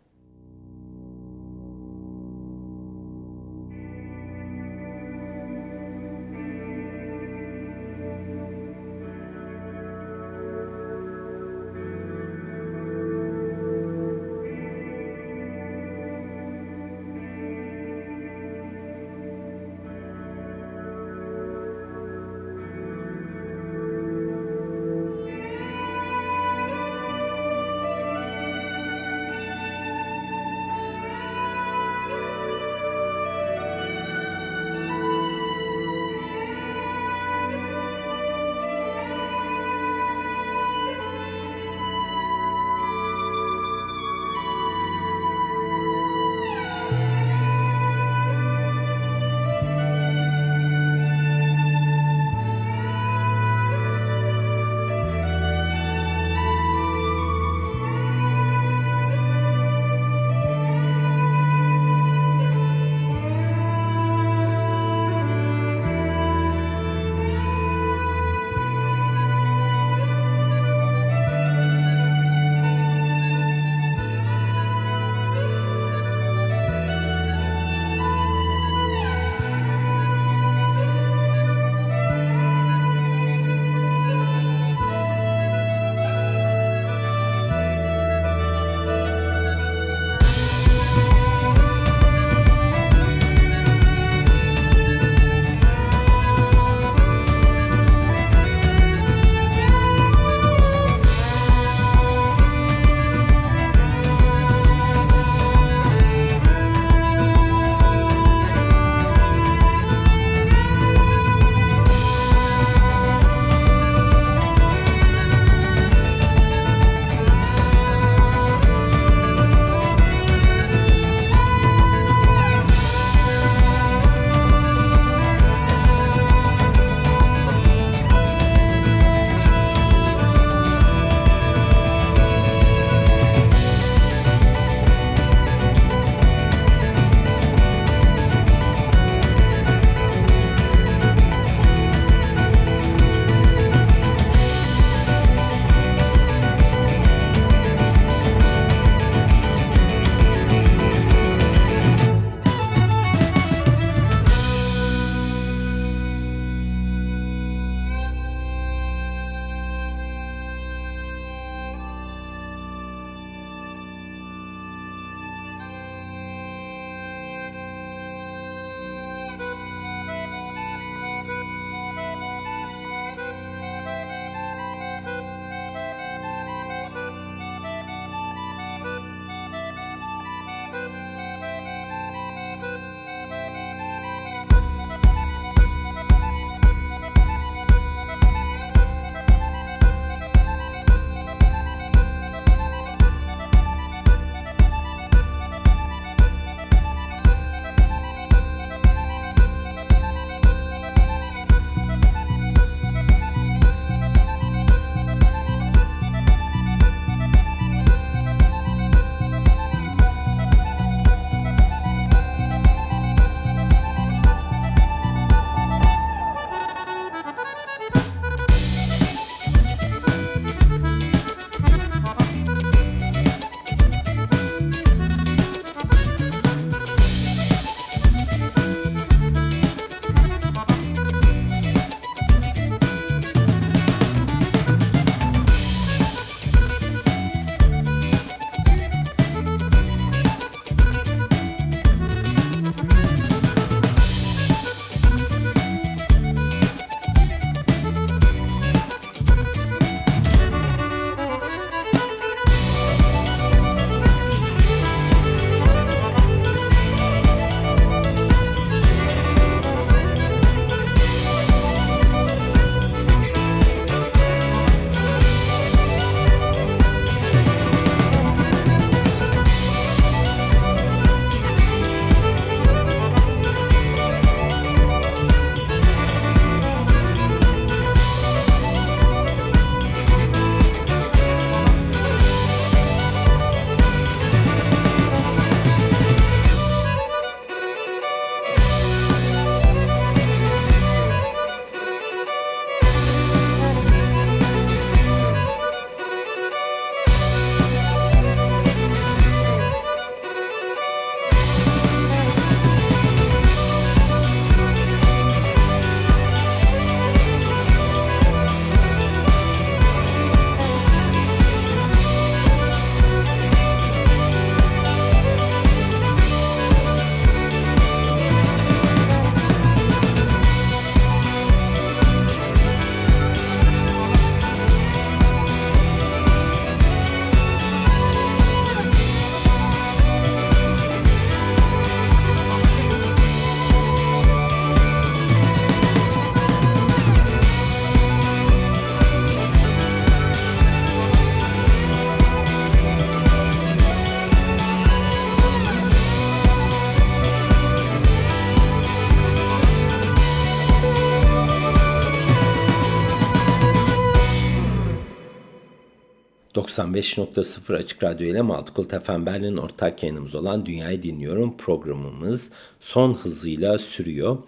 95.0 356.79 357.77
Açık 357.77 358.03
Radyo 358.03 358.27
ile 358.27 358.43
Multikult 358.43 359.05
FM 359.05 359.27
Berlin 359.27 359.57
ortak 359.57 360.03
yayınımız 360.03 360.35
olan 360.35 360.67
Dünyayı 360.67 361.03
Dinliyorum 361.03 361.57
programımız 361.57 362.51
son 362.81 363.15
hızıyla 363.15 363.79
sürüyor. 363.79 364.39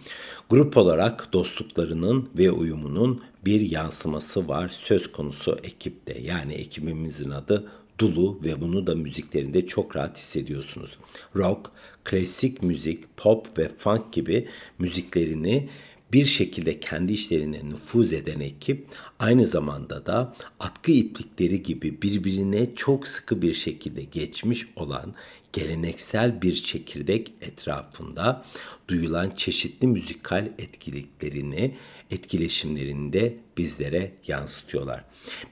Grup 0.50 0.76
olarak 0.76 1.32
dostluklarının 1.32 2.28
ve 2.38 2.50
uyumunun 2.50 3.22
bir 3.44 3.60
yansıması 3.60 4.48
var 4.48 4.68
söz 4.68 5.12
konusu 5.12 5.58
ekipte. 5.62 6.18
Yani 6.20 6.54
ekibimizin 6.54 7.30
adı 7.30 7.70
Dulu 7.98 8.40
ve 8.44 8.60
bunu 8.60 8.86
da 8.86 8.94
müziklerinde 8.94 9.66
çok 9.66 9.96
rahat 9.96 10.18
hissediyorsunuz. 10.18 10.98
Rock, 11.36 11.70
klasik 12.04 12.62
müzik, 12.62 13.16
pop 13.16 13.58
ve 13.58 13.68
funk 13.68 14.12
gibi 14.12 14.48
müziklerini 14.78 15.68
bir 16.14 16.26
şekilde 16.26 16.80
kendi 16.80 17.12
işlerine 17.12 17.58
nüfuz 17.64 18.12
eden 18.12 18.40
ekip 18.40 18.86
aynı 19.18 19.46
zamanda 19.46 20.06
da 20.06 20.34
atkı 20.60 20.92
iplikleri 20.92 21.62
gibi 21.62 22.02
birbirine 22.02 22.74
çok 22.76 23.08
sıkı 23.08 23.42
bir 23.42 23.54
şekilde 23.54 24.02
geçmiş 24.02 24.66
olan 24.76 25.14
geleneksel 25.52 26.42
bir 26.42 26.54
çekirdek 26.54 27.32
etrafında 27.40 28.44
duyulan 28.88 29.30
çeşitli 29.30 29.86
müzikal 29.86 30.46
etkiliklerini 30.58 31.74
etkileşimlerinde 32.10 33.34
bizlere 33.58 34.12
yansıtıyorlar. 34.26 35.04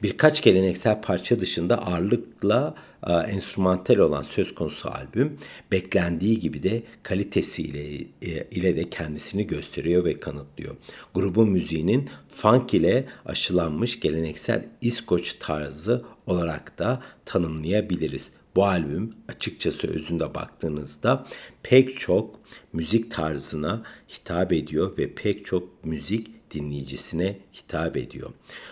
Birkaç 0.02 0.42
geleneksel 0.42 1.02
parça 1.02 1.40
dışında 1.40 1.86
ağırlıkla 1.86 2.74
enstrümantal 3.06 3.96
olan 3.96 4.22
söz 4.22 4.54
konusu 4.54 4.90
albüm 4.90 5.38
beklendiği 5.72 6.40
gibi 6.40 6.62
de 6.62 6.82
kalitesiyle 7.02 7.94
e, 8.22 8.46
ile 8.50 8.76
de 8.76 8.90
kendisini 8.90 9.46
gösteriyor 9.46 10.04
ve 10.04 10.20
kanıtlıyor. 10.20 10.76
Grubun 11.14 11.50
müziğinin 11.50 12.10
funk 12.34 12.74
ile 12.74 13.04
aşılanmış 13.26 14.00
geleneksel 14.00 14.66
İskoç 14.80 15.36
tarzı 15.40 16.04
olarak 16.26 16.78
da 16.78 17.02
tanımlayabiliriz. 17.24 18.30
Bu 18.56 18.66
albüm 18.66 19.14
açıkçası 19.28 19.88
özünde 19.88 20.34
baktığınızda 20.34 21.26
pek 21.62 21.98
çok 21.98 22.40
müzik 22.72 23.10
tarzına 23.10 23.82
hitap 24.08 24.52
ediyor 24.52 24.98
ve 24.98 25.14
pek 25.14 25.44
çok 25.44 25.84
müzik 25.84 26.30
dinleyicisine 26.54 27.38
hitap 27.54 27.96
ediyor. 27.96 28.30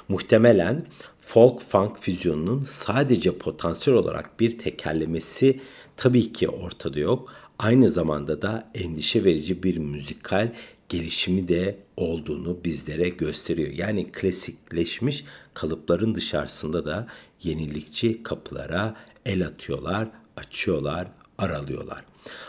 Muhtemelen 0.09 0.87
folk 1.33 1.62
funk 1.62 1.99
füzyonunun 1.99 2.64
sadece 2.64 3.39
potansiyel 3.39 3.99
olarak 3.99 4.41
bir 4.41 4.59
tekerlemesi 4.59 5.61
tabii 5.97 6.33
ki 6.33 6.49
ortada 6.49 7.01
yok. 7.01 7.33
Aynı 7.59 7.91
zamanda 7.91 8.43
da 8.43 8.70
endişe 8.74 9.24
verici 9.24 9.62
bir 9.62 9.76
müzikal 9.76 10.53
gelişimi 10.89 11.49
de 11.49 11.78
olduğunu 11.97 12.59
bizlere 12.64 13.09
gösteriyor. 13.09 13.68
Yani 13.68 14.12
klasikleşmiş 14.12 15.24
kalıpların 15.55 16.14
dışarısında 16.14 16.85
da 16.85 17.07
yenilikçi 17.43 18.22
kapılara 18.22 18.97
el 19.26 19.47
atıyorlar, 19.47 20.09
açıyorlar, 20.37 21.09
aralıyorlar. 21.39 22.05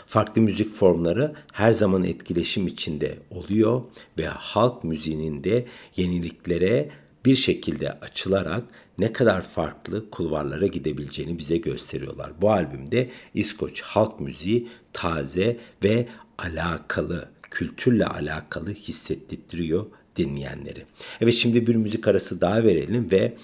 Farklı 0.06 0.42
müzik 0.42 0.70
formları 0.70 1.34
her 1.52 1.72
zaman 1.72 2.04
etkileşim 2.04 2.66
içinde 2.66 3.18
oluyor 3.30 3.82
ve 4.18 4.26
halk 4.26 4.84
müziğinin 4.84 5.44
de 5.44 5.66
yeniliklere 5.96 6.90
bir 7.24 7.36
şekilde 7.36 7.92
açılarak 7.92 8.64
ne 8.98 9.12
kadar 9.12 9.42
farklı 9.42 10.10
kulvarlara 10.10 10.66
gidebileceğini 10.66 11.38
bize 11.38 11.56
gösteriyorlar. 11.56 12.32
Bu 12.40 12.50
albümde 12.50 13.10
İskoç 13.34 13.80
halk 13.80 14.20
müziği 14.20 14.68
taze 14.92 15.56
ve 15.84 16.08
alakalı, 16.38 17.28
kültürle 17.42 18.06
alakalı 18.06 18.74
hissettiriyor 18.74 19.86
dinleyenleri. 20.16 20.82
Evet 21.20 21.34
şimdi 21.34 21.66
bir 21.66 21.74
müzik 21.74 22.08
arası 22.08 22.40
daha 22.40 22.64
verelim 22.64 23.10
ve 23.10 23.36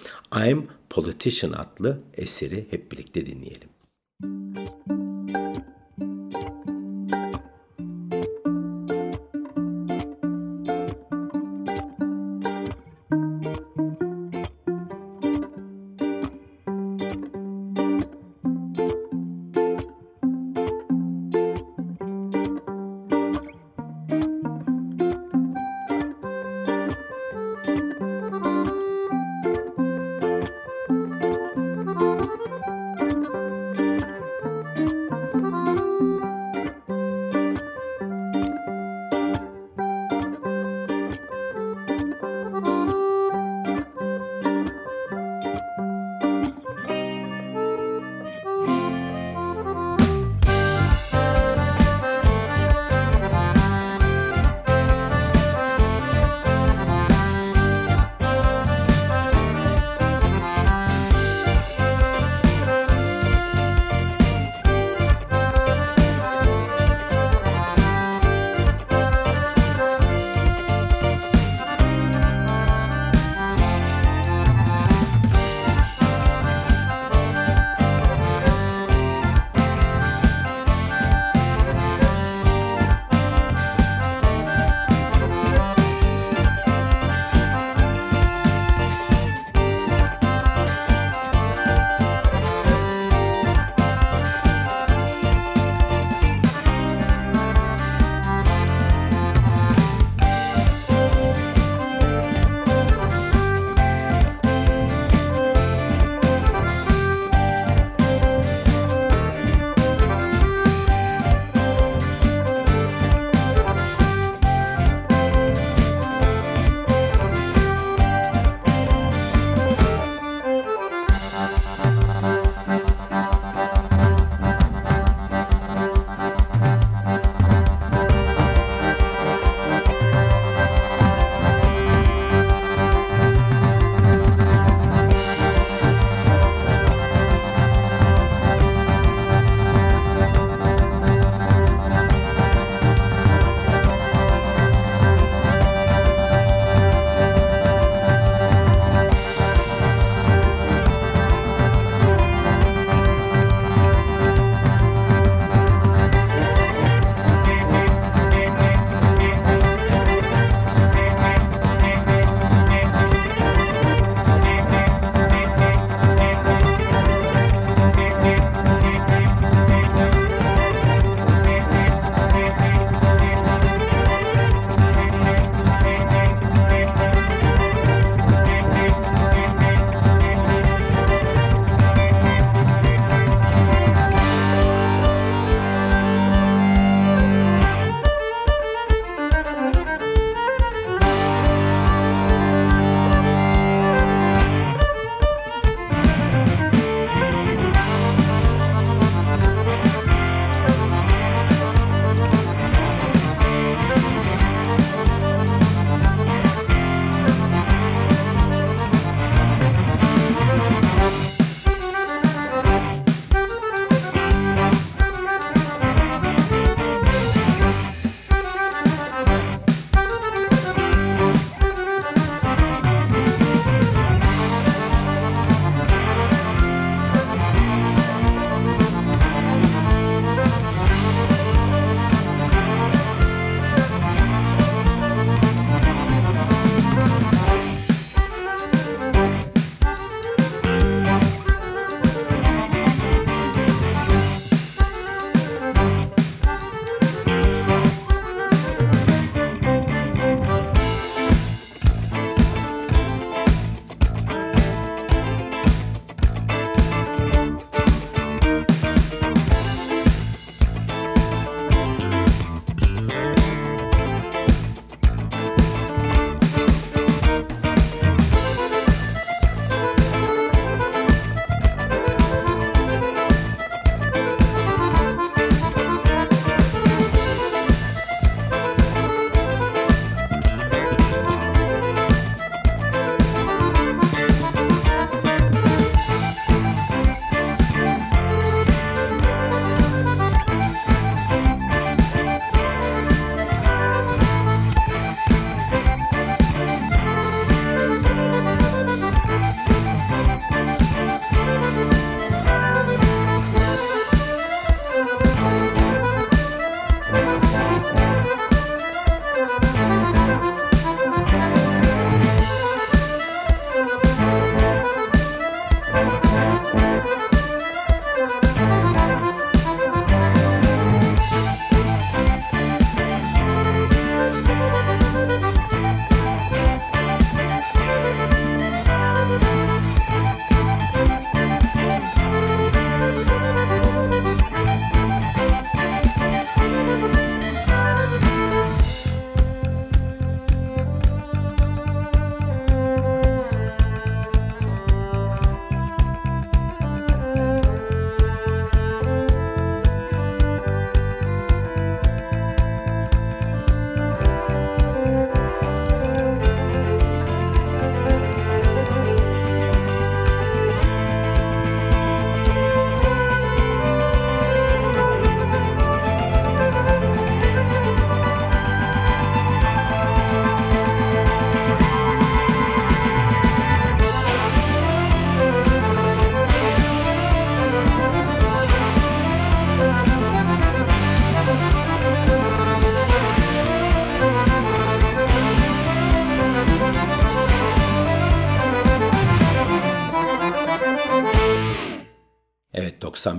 I'm 0.49 0.66
Politician 0.91 1.53
adlı 1.53 2.01
eseri 2.16 2.66
hep 2.70 2.93
birlikte 2.93 3.26
dinleyelim. 3.26 3.68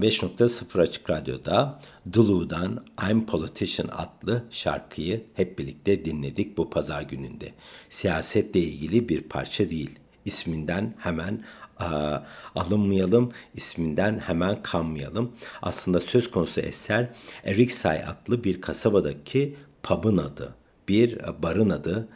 95.0 0.01 0.81
Açık 0.81 1.09
Radyo'da 1.09 1.79
Dulu'dan 2.13 2.85
I'm 3.09 3.25
Politician 3.25 3.89
adlı 3.91 4.43
şarkıyı 4.51 5.23
hep 5.33 5.59
birlikte 5.59 6.05
dinledik 6.05 6.57
bu 6.57 6.69
pazar 6.69 7.01
gününde. 7.01 7.53
Siyasetle 7.89 8.59
ilgili 8.59 9.09
bir 9.09 9.21
parça 9.21 9.69
değil. 9.69 9.99
İsminden 10.25 10.93
hemen 10.99 11.43
a, 11.79 12.19
alınmayalım, 12.55 13.31
isminden 13.55 14.19
hemen 14.19 14.63
kanmayalım. 14.63 15.31
Aslında 15.61 15.99
söz 15.99 16.31
konusu 16.31 16.61
eser 16.61 17.09
Eriksay 17.43 18.03
adlı 18.03 18.43
bir 18.43 18.61
kasabadaki 18.61 19.55
pub'ın 19.83 20.17
adı, 20.17 20.55
bir 20.87 21.19
barın 21.43 21.69
adı 21.69 22.09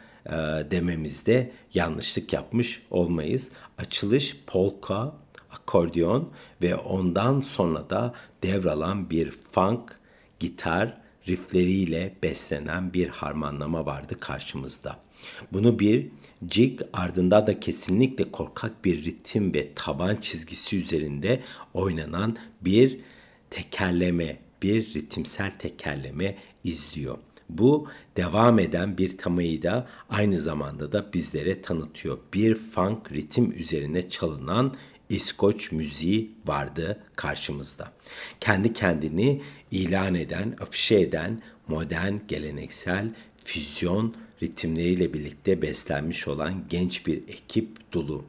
dememizde 0.70 1.52
yanlışlık 1.74 2.32
yapmış 2.32 2.82
olmayız. 2.90 3.50
Açılış 3.78 4.36
polka, 4.46 5.12
akordeon 5.54 6.30
ve 6.62 6.76
ondan 6.76 7.40
sonra 7.40 7.90
da 7.90 8.14
devralan 8.42 9.10
bir 9.10 9.30
funk, 9.52 9.98
gitar 10.40 10.96
riffleriyle 11.28 12.14
beslenen 12.22 12.92
bir 12.92 13.08
harmanlama 13.08 13.86
vardı 13.86 14.20
karşımızda. 14.20 14.98
Bunu 15.52 15.78
bir 15.78 16.06
jig 16.50 16.80
ardında 16.92 17.46
da 17.46 17.60
kesinlikle 17.60 18.30
korkak 18.30 18.84
bir 18.84 19.04
ritim 19.04 19.54
ve 19.54 19.74
taban 19.74 20.16
çizgisi 20.16 20.78
üzerinde 20.78 21.40
oynanan 21.74 22.36
bir 22.60 23.00
tekerleme, 23.50 24.38
bir 24.62 24.94
ritimsel 24.94 25.50
tekerleme 25.58 26.36
izliyor. 26.64 27.18
Bu 27.48 27.88
devam 28.16 28.58
eden 28.58 28.98
bir 28.98 29.18
tamayı 29.18 29.62
da 29.62 29.86
aynı 30.10 30.38
zamanda 30.38 30.92
da 30.92 31.12
bizlere 31.12 31.62
tanıtıyor. 31.62 32.18
Bir 32.34 32.54
funk 32.54 33.12
ritim 33.12 33.52
üzerine 33.52 34.08
çalınan 34.08 34.74
İskoç 35.08 35.72
müziği 35.72 36.30
vardı 36.46 37.00
karşımızda. 37.16 37.92
Kendi 38.40 38.72
kendini 38.72 39.42
ilan 39.70 40.14
eden, 40.14 40.56
afişe 40.60 41.00
eden 41.00 41.42
modern, 41.68 42.14
geleneksel, 42.28 43.08
füzyon 43.44 44.14
ritimleriyle 44.42 45.14
birlikte 45.14 45.62
beslenmiş 45.62 46.28
olan 46.28 46.64
genç 46.70 47.06
bir 47.06 47.16
ekip 47.16 47.92
dolu. 47.92 48.24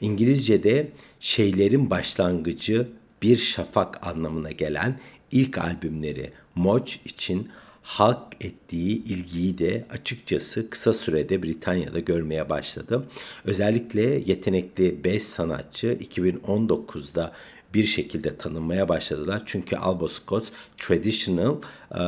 İngilizce'de 0.00 0.90
şeylerin 1.20 1.90
başlangıcı 1.90 2.88
bir 3.22 3.36
şafak 3.36 4.06
anlamına 4.06 4.50
gelen 4.52 5.00
ilk 5.30 5.58
albümleri 5.58 6.32
Moch 6.54 6.92
için 7.04 7.48
halk 7.88 8.36
ettiği 8.40 9.04
ilgiyi 9.04 9.58
de 9.58 9.84
açıkçası 9.90 10.70
kısa 10.70 10.92
sürede 10.92 11.42
Britanya'da 11.42 11.98
görmeye 11.98 12.48
başladı. 12.48 13.06
Özellikle 13.44 14.02
yetenekli 14.02 15.04
5 15.04 15.22
sanatçı 15.22 15.86
2019'da 15.86 17.32
bir 17.74 17.84
şekilde 17.84 18.36
tanınmaya 18.36 18.88
başladılar. 18.88 19.42
Çünkü 19.46 19.76
Albo 19.76 20.08
Scott 20.08 20.52
Traditional 20.78 21.56
e, 21.94 22.02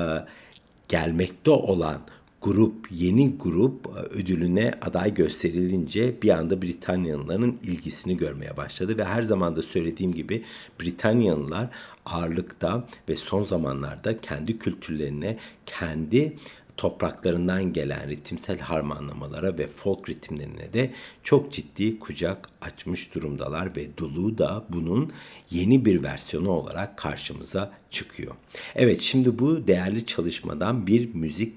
gelmekte 0.88 1.50
olan 1.50 2.00
grup, 2.42 2.88
yeni 2.90 3.36
grup 3.38 3.86
e, 3.86 3.90
ödülüne 4.00 4.74
aday 4.82 5.14
gösterilince 5.14 6.22
bir 6.22 6.30
anda 6.30 6.62
Britanyalıların 6.62 7.56
ilgisini 7.62 8.16
görmeye 8.16 8.56
başladı 8.56 8.98
ve 8.98 9.04
her 9.04 9.22
zaman 9.22 9.56
da 9.56 9.62
söylediğim 9.62 10.14
gibi 10.14 10.44
Britanyalılar 10.80 11.68
ağırlıkta 12.06 12.86
ve 13.08 13.16
son 13.16 13.44
zamanlarda 13.44 14.20
kendi 14.20 14.58
kültürlerine, 14.58 15.38
kendi 15.66 16.36
topraklarından 16.80 17.72
gelen 17.72 18.08
ritimsel 18.08 18.58
harmanlamalara 18.58 19.58
ve 19.58 19.66
folk 19.66 20.08
ritimlerine 20.08 20.72
de 20.72 20.90
çok 21.22 21.52
ciddi 21.52 21.98
kucak 21.98 22.48
açmış 22.60 23.14
durumdalar 23.14 23.76
ve 23.76 23.96
Dulu 23.96 24.38
da 24.38 24.64
bunun 24.68 25.12
yeni 25.50 25.84
bir 25.84 26.02
versiyonu 26.02 26.50
olarak 26.50 26.96
karşımıza 26.96 27.72
çıkıyor. 27.90 28.34
Evet 28.74 29.00
şimdi 29.00 29.38
bu 29.38 29.66
değerli 29.66 30.06
çalışmadan 30.06 30.86
bir 30.86 31.14
müzik 31.14 31.54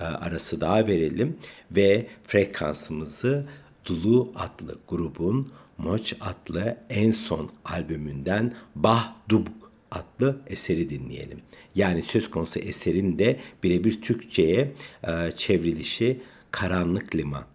e, 0.00 0.04
arası 0.04 0.60
daha 0.60 0.86
verelim 0.86 1.36
ve 1.70 2.06
frekansımızı 2.26 3.46
Dulu 3.84 4.32
adlı 4.36 4.78
grubun 4.88 5.52
Moç 5.78 6.14
adlı 6.20 6.76
en 6.90 7.12
son 7.12 7.50
albümünden 7.64 8.54
Bah 8.74 9.12
Dub 9.28 9.46
adlı 9.94 10.40
eseri 10.46 10.90
dinleyelim. 10.90 11.40
Yani 11.74 12.02
söz 12.02 12.30
konusu 12.30 12.58
eserin 12.58 13.18
de 13.18 13.40
birebir 13.62 14.02
Türkçe'ye 14.02 14.72
e, 15.08 15.30
çevrilişi 15.36 16.20
Karanlık 16.50 17.14
Liman. 17.14 17.53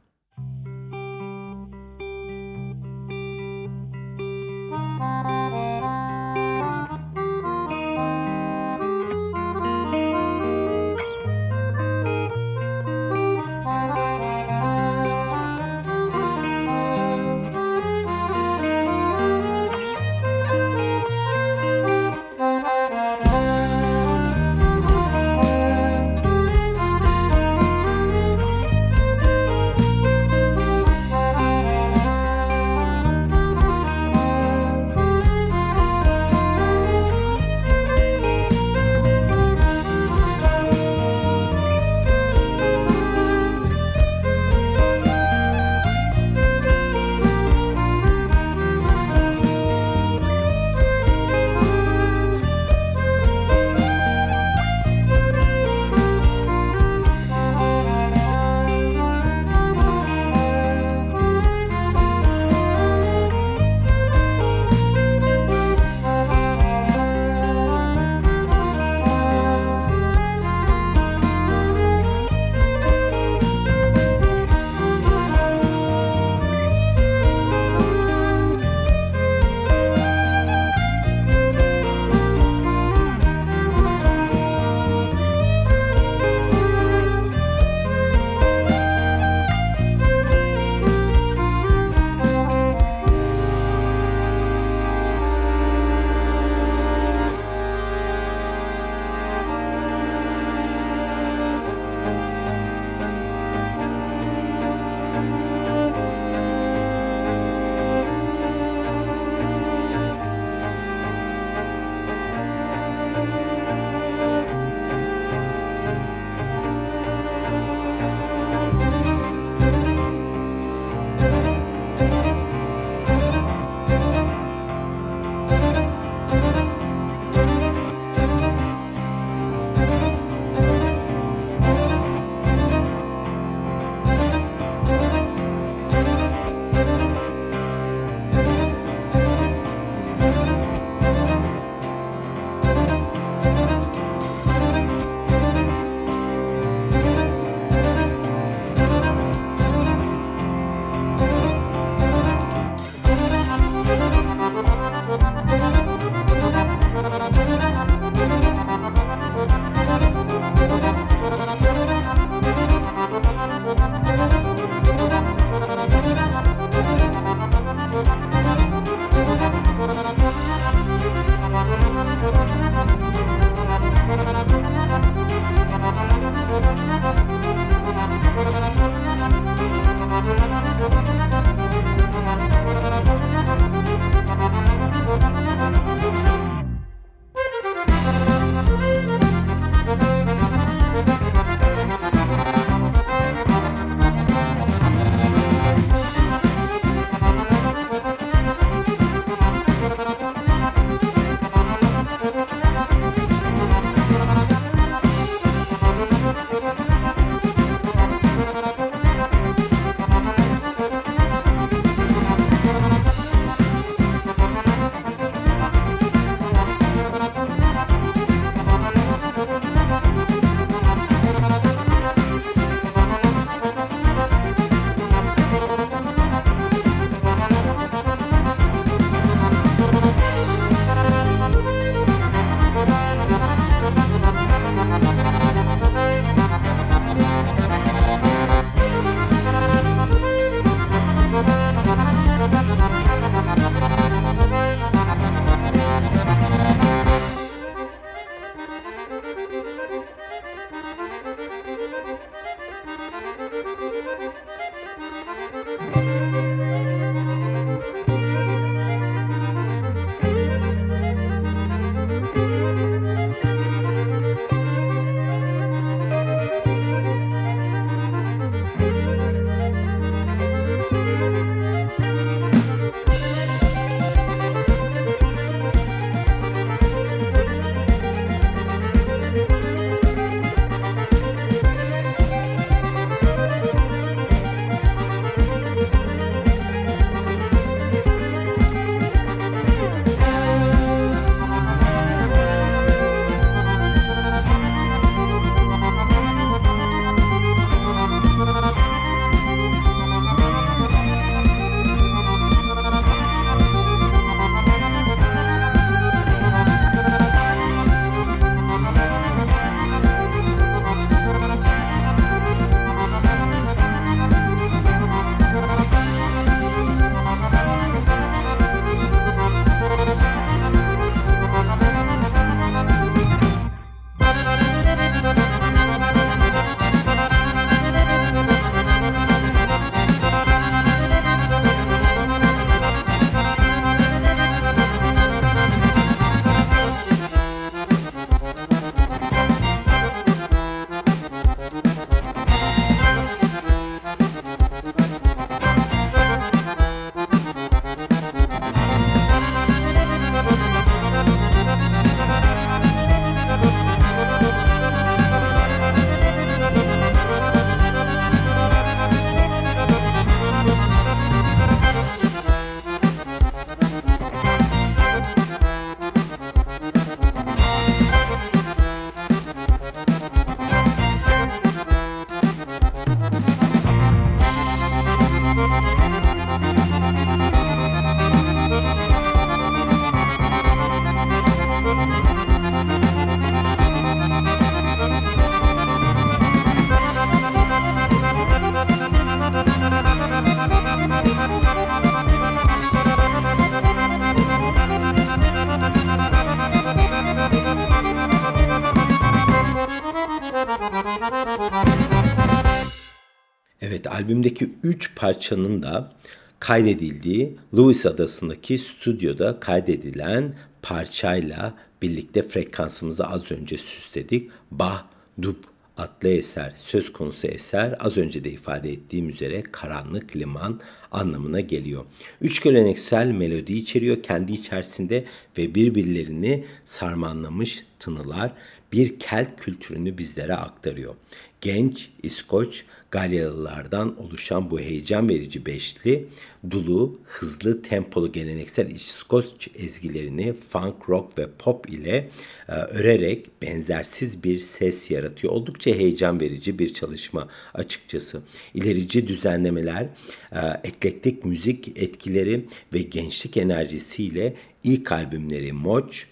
Albümdeki 404.29 404.69
3 404.83 405.15
parçanın 405.15 405.83
da 405.83 406.11
kaydedildiği 406.59 407.55
Lewis 407.77 408.05
Adası'ndaki 408.05 408.77
stüdyoda 408.77 409.59
kaydedilen 409.59 410.55
parçayla 410.81 411.73
birlikte 412.01 412.43
frekansımızı 412.43 413.27
az 413.27 413.51
önce 413.51 413.77
süsledik. 413.77 414.51
Bah, 414.71 415.03
dub 415.41 415.55
adlı 415.97 416.29
eser 416.29 416.73
söz 416.75 417.13
konusu 417.13 417.47
eser 417.47 417.95
az 417.99 418.17
önce 418.17 418.43
de 418.43 418.51
ifade 418.51 418.91
ettiğim 418.91 419.29
üzere 419.29 419.63
karanlık 419.63 420.35
liman 420.35 420.79
anlamına 421.11 421.59
geliyor. 421.59 422.05
Üç 422.41 422.63
geleneksel 422.63 423.27
melodi 423.27 423.73
içeriyor 423.73 424.23
kendi 424.23 424.51
içerisinde 424.51 425.25
ve 425.57 425.75
birbirlerini 425.75 426.65
sarmanlamış 426.85 427.85
tınılar 427.99 428.51
bir 428.93 429.19
Kelt 429.19 429.61
kültürünü 429.61 430.17
bizlere 430.17 430.55
aktarıyor. 430.55 431.15
Genç, 431.61 432.09
İskoç, 432.23 432.85
Galyalılardan 433.11 434.19
oluşan 434.19 434.71
bu 434.71 434.79
heyecan 434.79 435.29
verici 435.29 435.65
beşli, 435.65 436.27
dulu, 436.71 437.19
hızlı, 437.25 437.81
tempolu 437.81 438.31
geleneksel 438.31 438.91
İskoç 438.91 439.67
ezgilerini 439.75 440.53
funk, 440.69 441.09
rock 441.09 441.37
ve 441.37 441.47
pop 441.59 441.89
ile 441.89 442.29
e, 442.69 442.71
örerek 442.71 443.61
benzersiz 443.61 444.43
bir 444.43 444.59
ses 444.59 445.11
yaratıyor. 445.11 445.53
Oldukça 445.53 445.91
heyecan 445.91 446.41
verici 446.41 446.79
bir 446.79 446.93
çalışma 446.93 447.47
açıkçası. 447.73 448.41
İlerici 448.73 449.27
düzenlemeler, 449.27 450.03
e, 450.51 450.59
eklektik 450.83 451.45
müzik 451.45 451.97
etkileri 451.97 452.65
ve 452.93 453.01
gençlik 453.01 453.57
enerjisiyle 453.57 454.55
ilk 454.83 455.11
albümleri 455.11 455.73
Moç, 455.73 456.27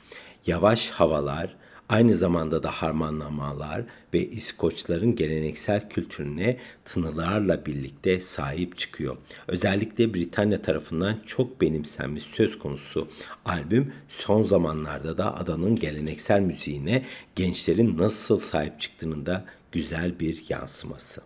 Yavaş 0.46 0.90
Havalar, 0.90 1.56
Aynı 1.90 2.14
zamanda 2.14 2.64
da 2.64 2.72
harmanlamalar 2.72 3.84
ve 4.14 4.26
İskoçların 4.26 5.16
geleneksel 5.16 5.90
kültürüne 5.90 6.58
tınılarla 6.86 7.66
birlikte 7.66 8.20
sahip 8.20 8.78
çıkıyor. 8.78 9.18
Özellikle 9.48 10.14
Britanya 10.14 10.62
tarafından 10.62 11.20
çok 11.26 11.62
benimsenmiş 11.62 12.24
söz 12.24 12.60
konusu 12.60 13.08
albüm 13.46 13.94
son 14.10 14.44
zamanlarda 14.44 15.18
da 15.18 15.38
adanın 15.38 15.76
geleneksel 15.76 16.40
müziğine 16.40 17.06
gençlerin 17.36 17.98
nasıl 17.98 18.40
sahip 18.40 18.80
çıktığının 18.80 19.26
da 19.26 19.46
güzel 19.72 20.20
bir 20.20 20.44
yansıması. 20.50 21.22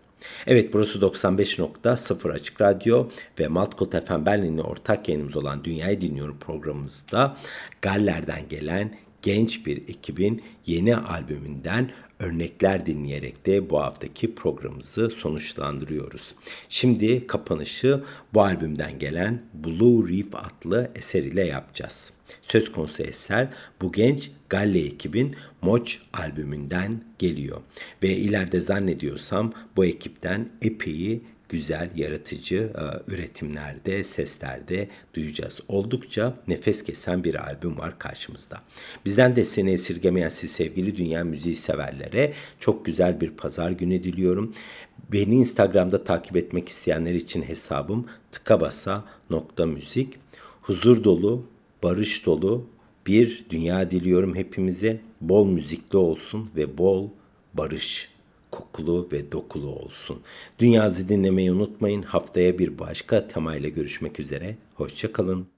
Evet 0.47 0.73
burası 0.73 0.99
95.0 0.99 2.31
Açık 2.31 2.61
Radyo 2.61 3.09
ve 3.39 3.47
Maltkot 3.47 4.07
FM 4.07 4.25
Berlin'le 4.25 4.59
ortak 4.59 5.09
yayınımız 5.09 5.35
olan 5.35 5.63
Dünyayı 5.63 6.01
Dinliyorum 6.01 6.37
programımızda 6.39 7.37
Galler'den 7.81 8.49
gelen 8.49 8.97
genç 9.21 9.65
bir 9.65 9.77
ekibin 9.77 10.41
yeni 10.65 10.95
albümünden 10.95 11.91
örnekler 12.19 12.85
dinleyerek 12.85 13.45
de 13.45 13.69
bu 13.69 13.81
haftaki 13.81 14.35
programımızı 14.35 15.09
sonuçlandırıyoruz. 15.09 16.35
Şimdi 16.69 17.27
kapanışı 17.27 18.03
bu 18.33 18.41
albümden 18.41 18.99
gelen 18.99 19.41
Blue 19.53 20.11
Reef 20.11 20.35
adlı 20.35 20.91
eser 20.95 21.23
ile 21.23 21.45
yapacağız. 21.45 22.13
Söz 22.41 22.71
konusu 22.71 23.03
eser 23.03 23.47
bu 23.81 23.91
genç 23.91 24.31
Galle 24.49 24.85
ekibin 24.85 25.35
Moç 25.61 25.99
albümünden 26.13 27.03
geliyor. 27.19 27.61
Ve 28.03 28.09
ileride 28.09 28.59
zannediyorsam 28.59 29.53
bu 29.75 29.85
ekipten 29.85 30.49
epey 30.61 31.21
güzel, 31.51 31.89
yaratıcı 31.95 32.55
e, 32.55 33.11
üretimlerde, 33.11 34.03
seslerde 34.03 34.89
duyacağız. 35.13 35.59
Oldukça 35.67 36.37
nefes 36.47 36.83
kesen 36.83 37.23
bir 37.23 37.35
albüm 37.35 37.77
var 37.77 37.99
karşımızda. 37.99 38.61
Bizden 39.05 39.35
desteğini 39.35 39.71
esirgemeyen 39.71 40.29
siz 40.29 40.51
sevgili 40.51 40.97
dünya 40.97 41.23
müziği 41.23 41.55
severlere 41.55 42.33
çok 42.59 42.85
güzel 42.85 43.21
bir 43.21 43.29
pazar 43.29 43.71
günü 43.71 44.03
diliyorum. 44.03 44.53
Beni 45.11 45.35
Instagram'da 45.35 46.03
takip 46.03 46.37
etmek 46.37 46.69
isteyenler 46.69 47.13
için 47.13 47.43
hesabım 47.43 48.05
tıkabasa.müzik. 48.31 50.19
Huzur 50.61 51.03
dolu, 51.03 51.45
barış 51.83 52.25
dolu 52.25 52.67
bir 53.07 53.45
dünya 53.49 53.91
diliyorum 53.91 54.35
hepimize. 54.35 55.01
Bol 55.21 55.47
müzikli 55.47 55.97
olsun 55.97 56.49
ve 56.55 56.77
bol 56.77 57.09
barış 57.53 58.09
kokulu 58.51 59.07
ve 59.11 59.31
dokulu 59.31 59.67
olsun. 59.67 60.21
Dünyazı 60.59 61.09
dinlemeyi 61.09 61.51
unutmayın. 61.51 62.01
Haftaya 62.01 62.59
bir 62.59 62.79
başka 62.79 63.27
temayla 63.27 63.69
görüşmek 63.69 64.19
üzere. 64.19 64.55
Hoşçakalın. 64.75 65.50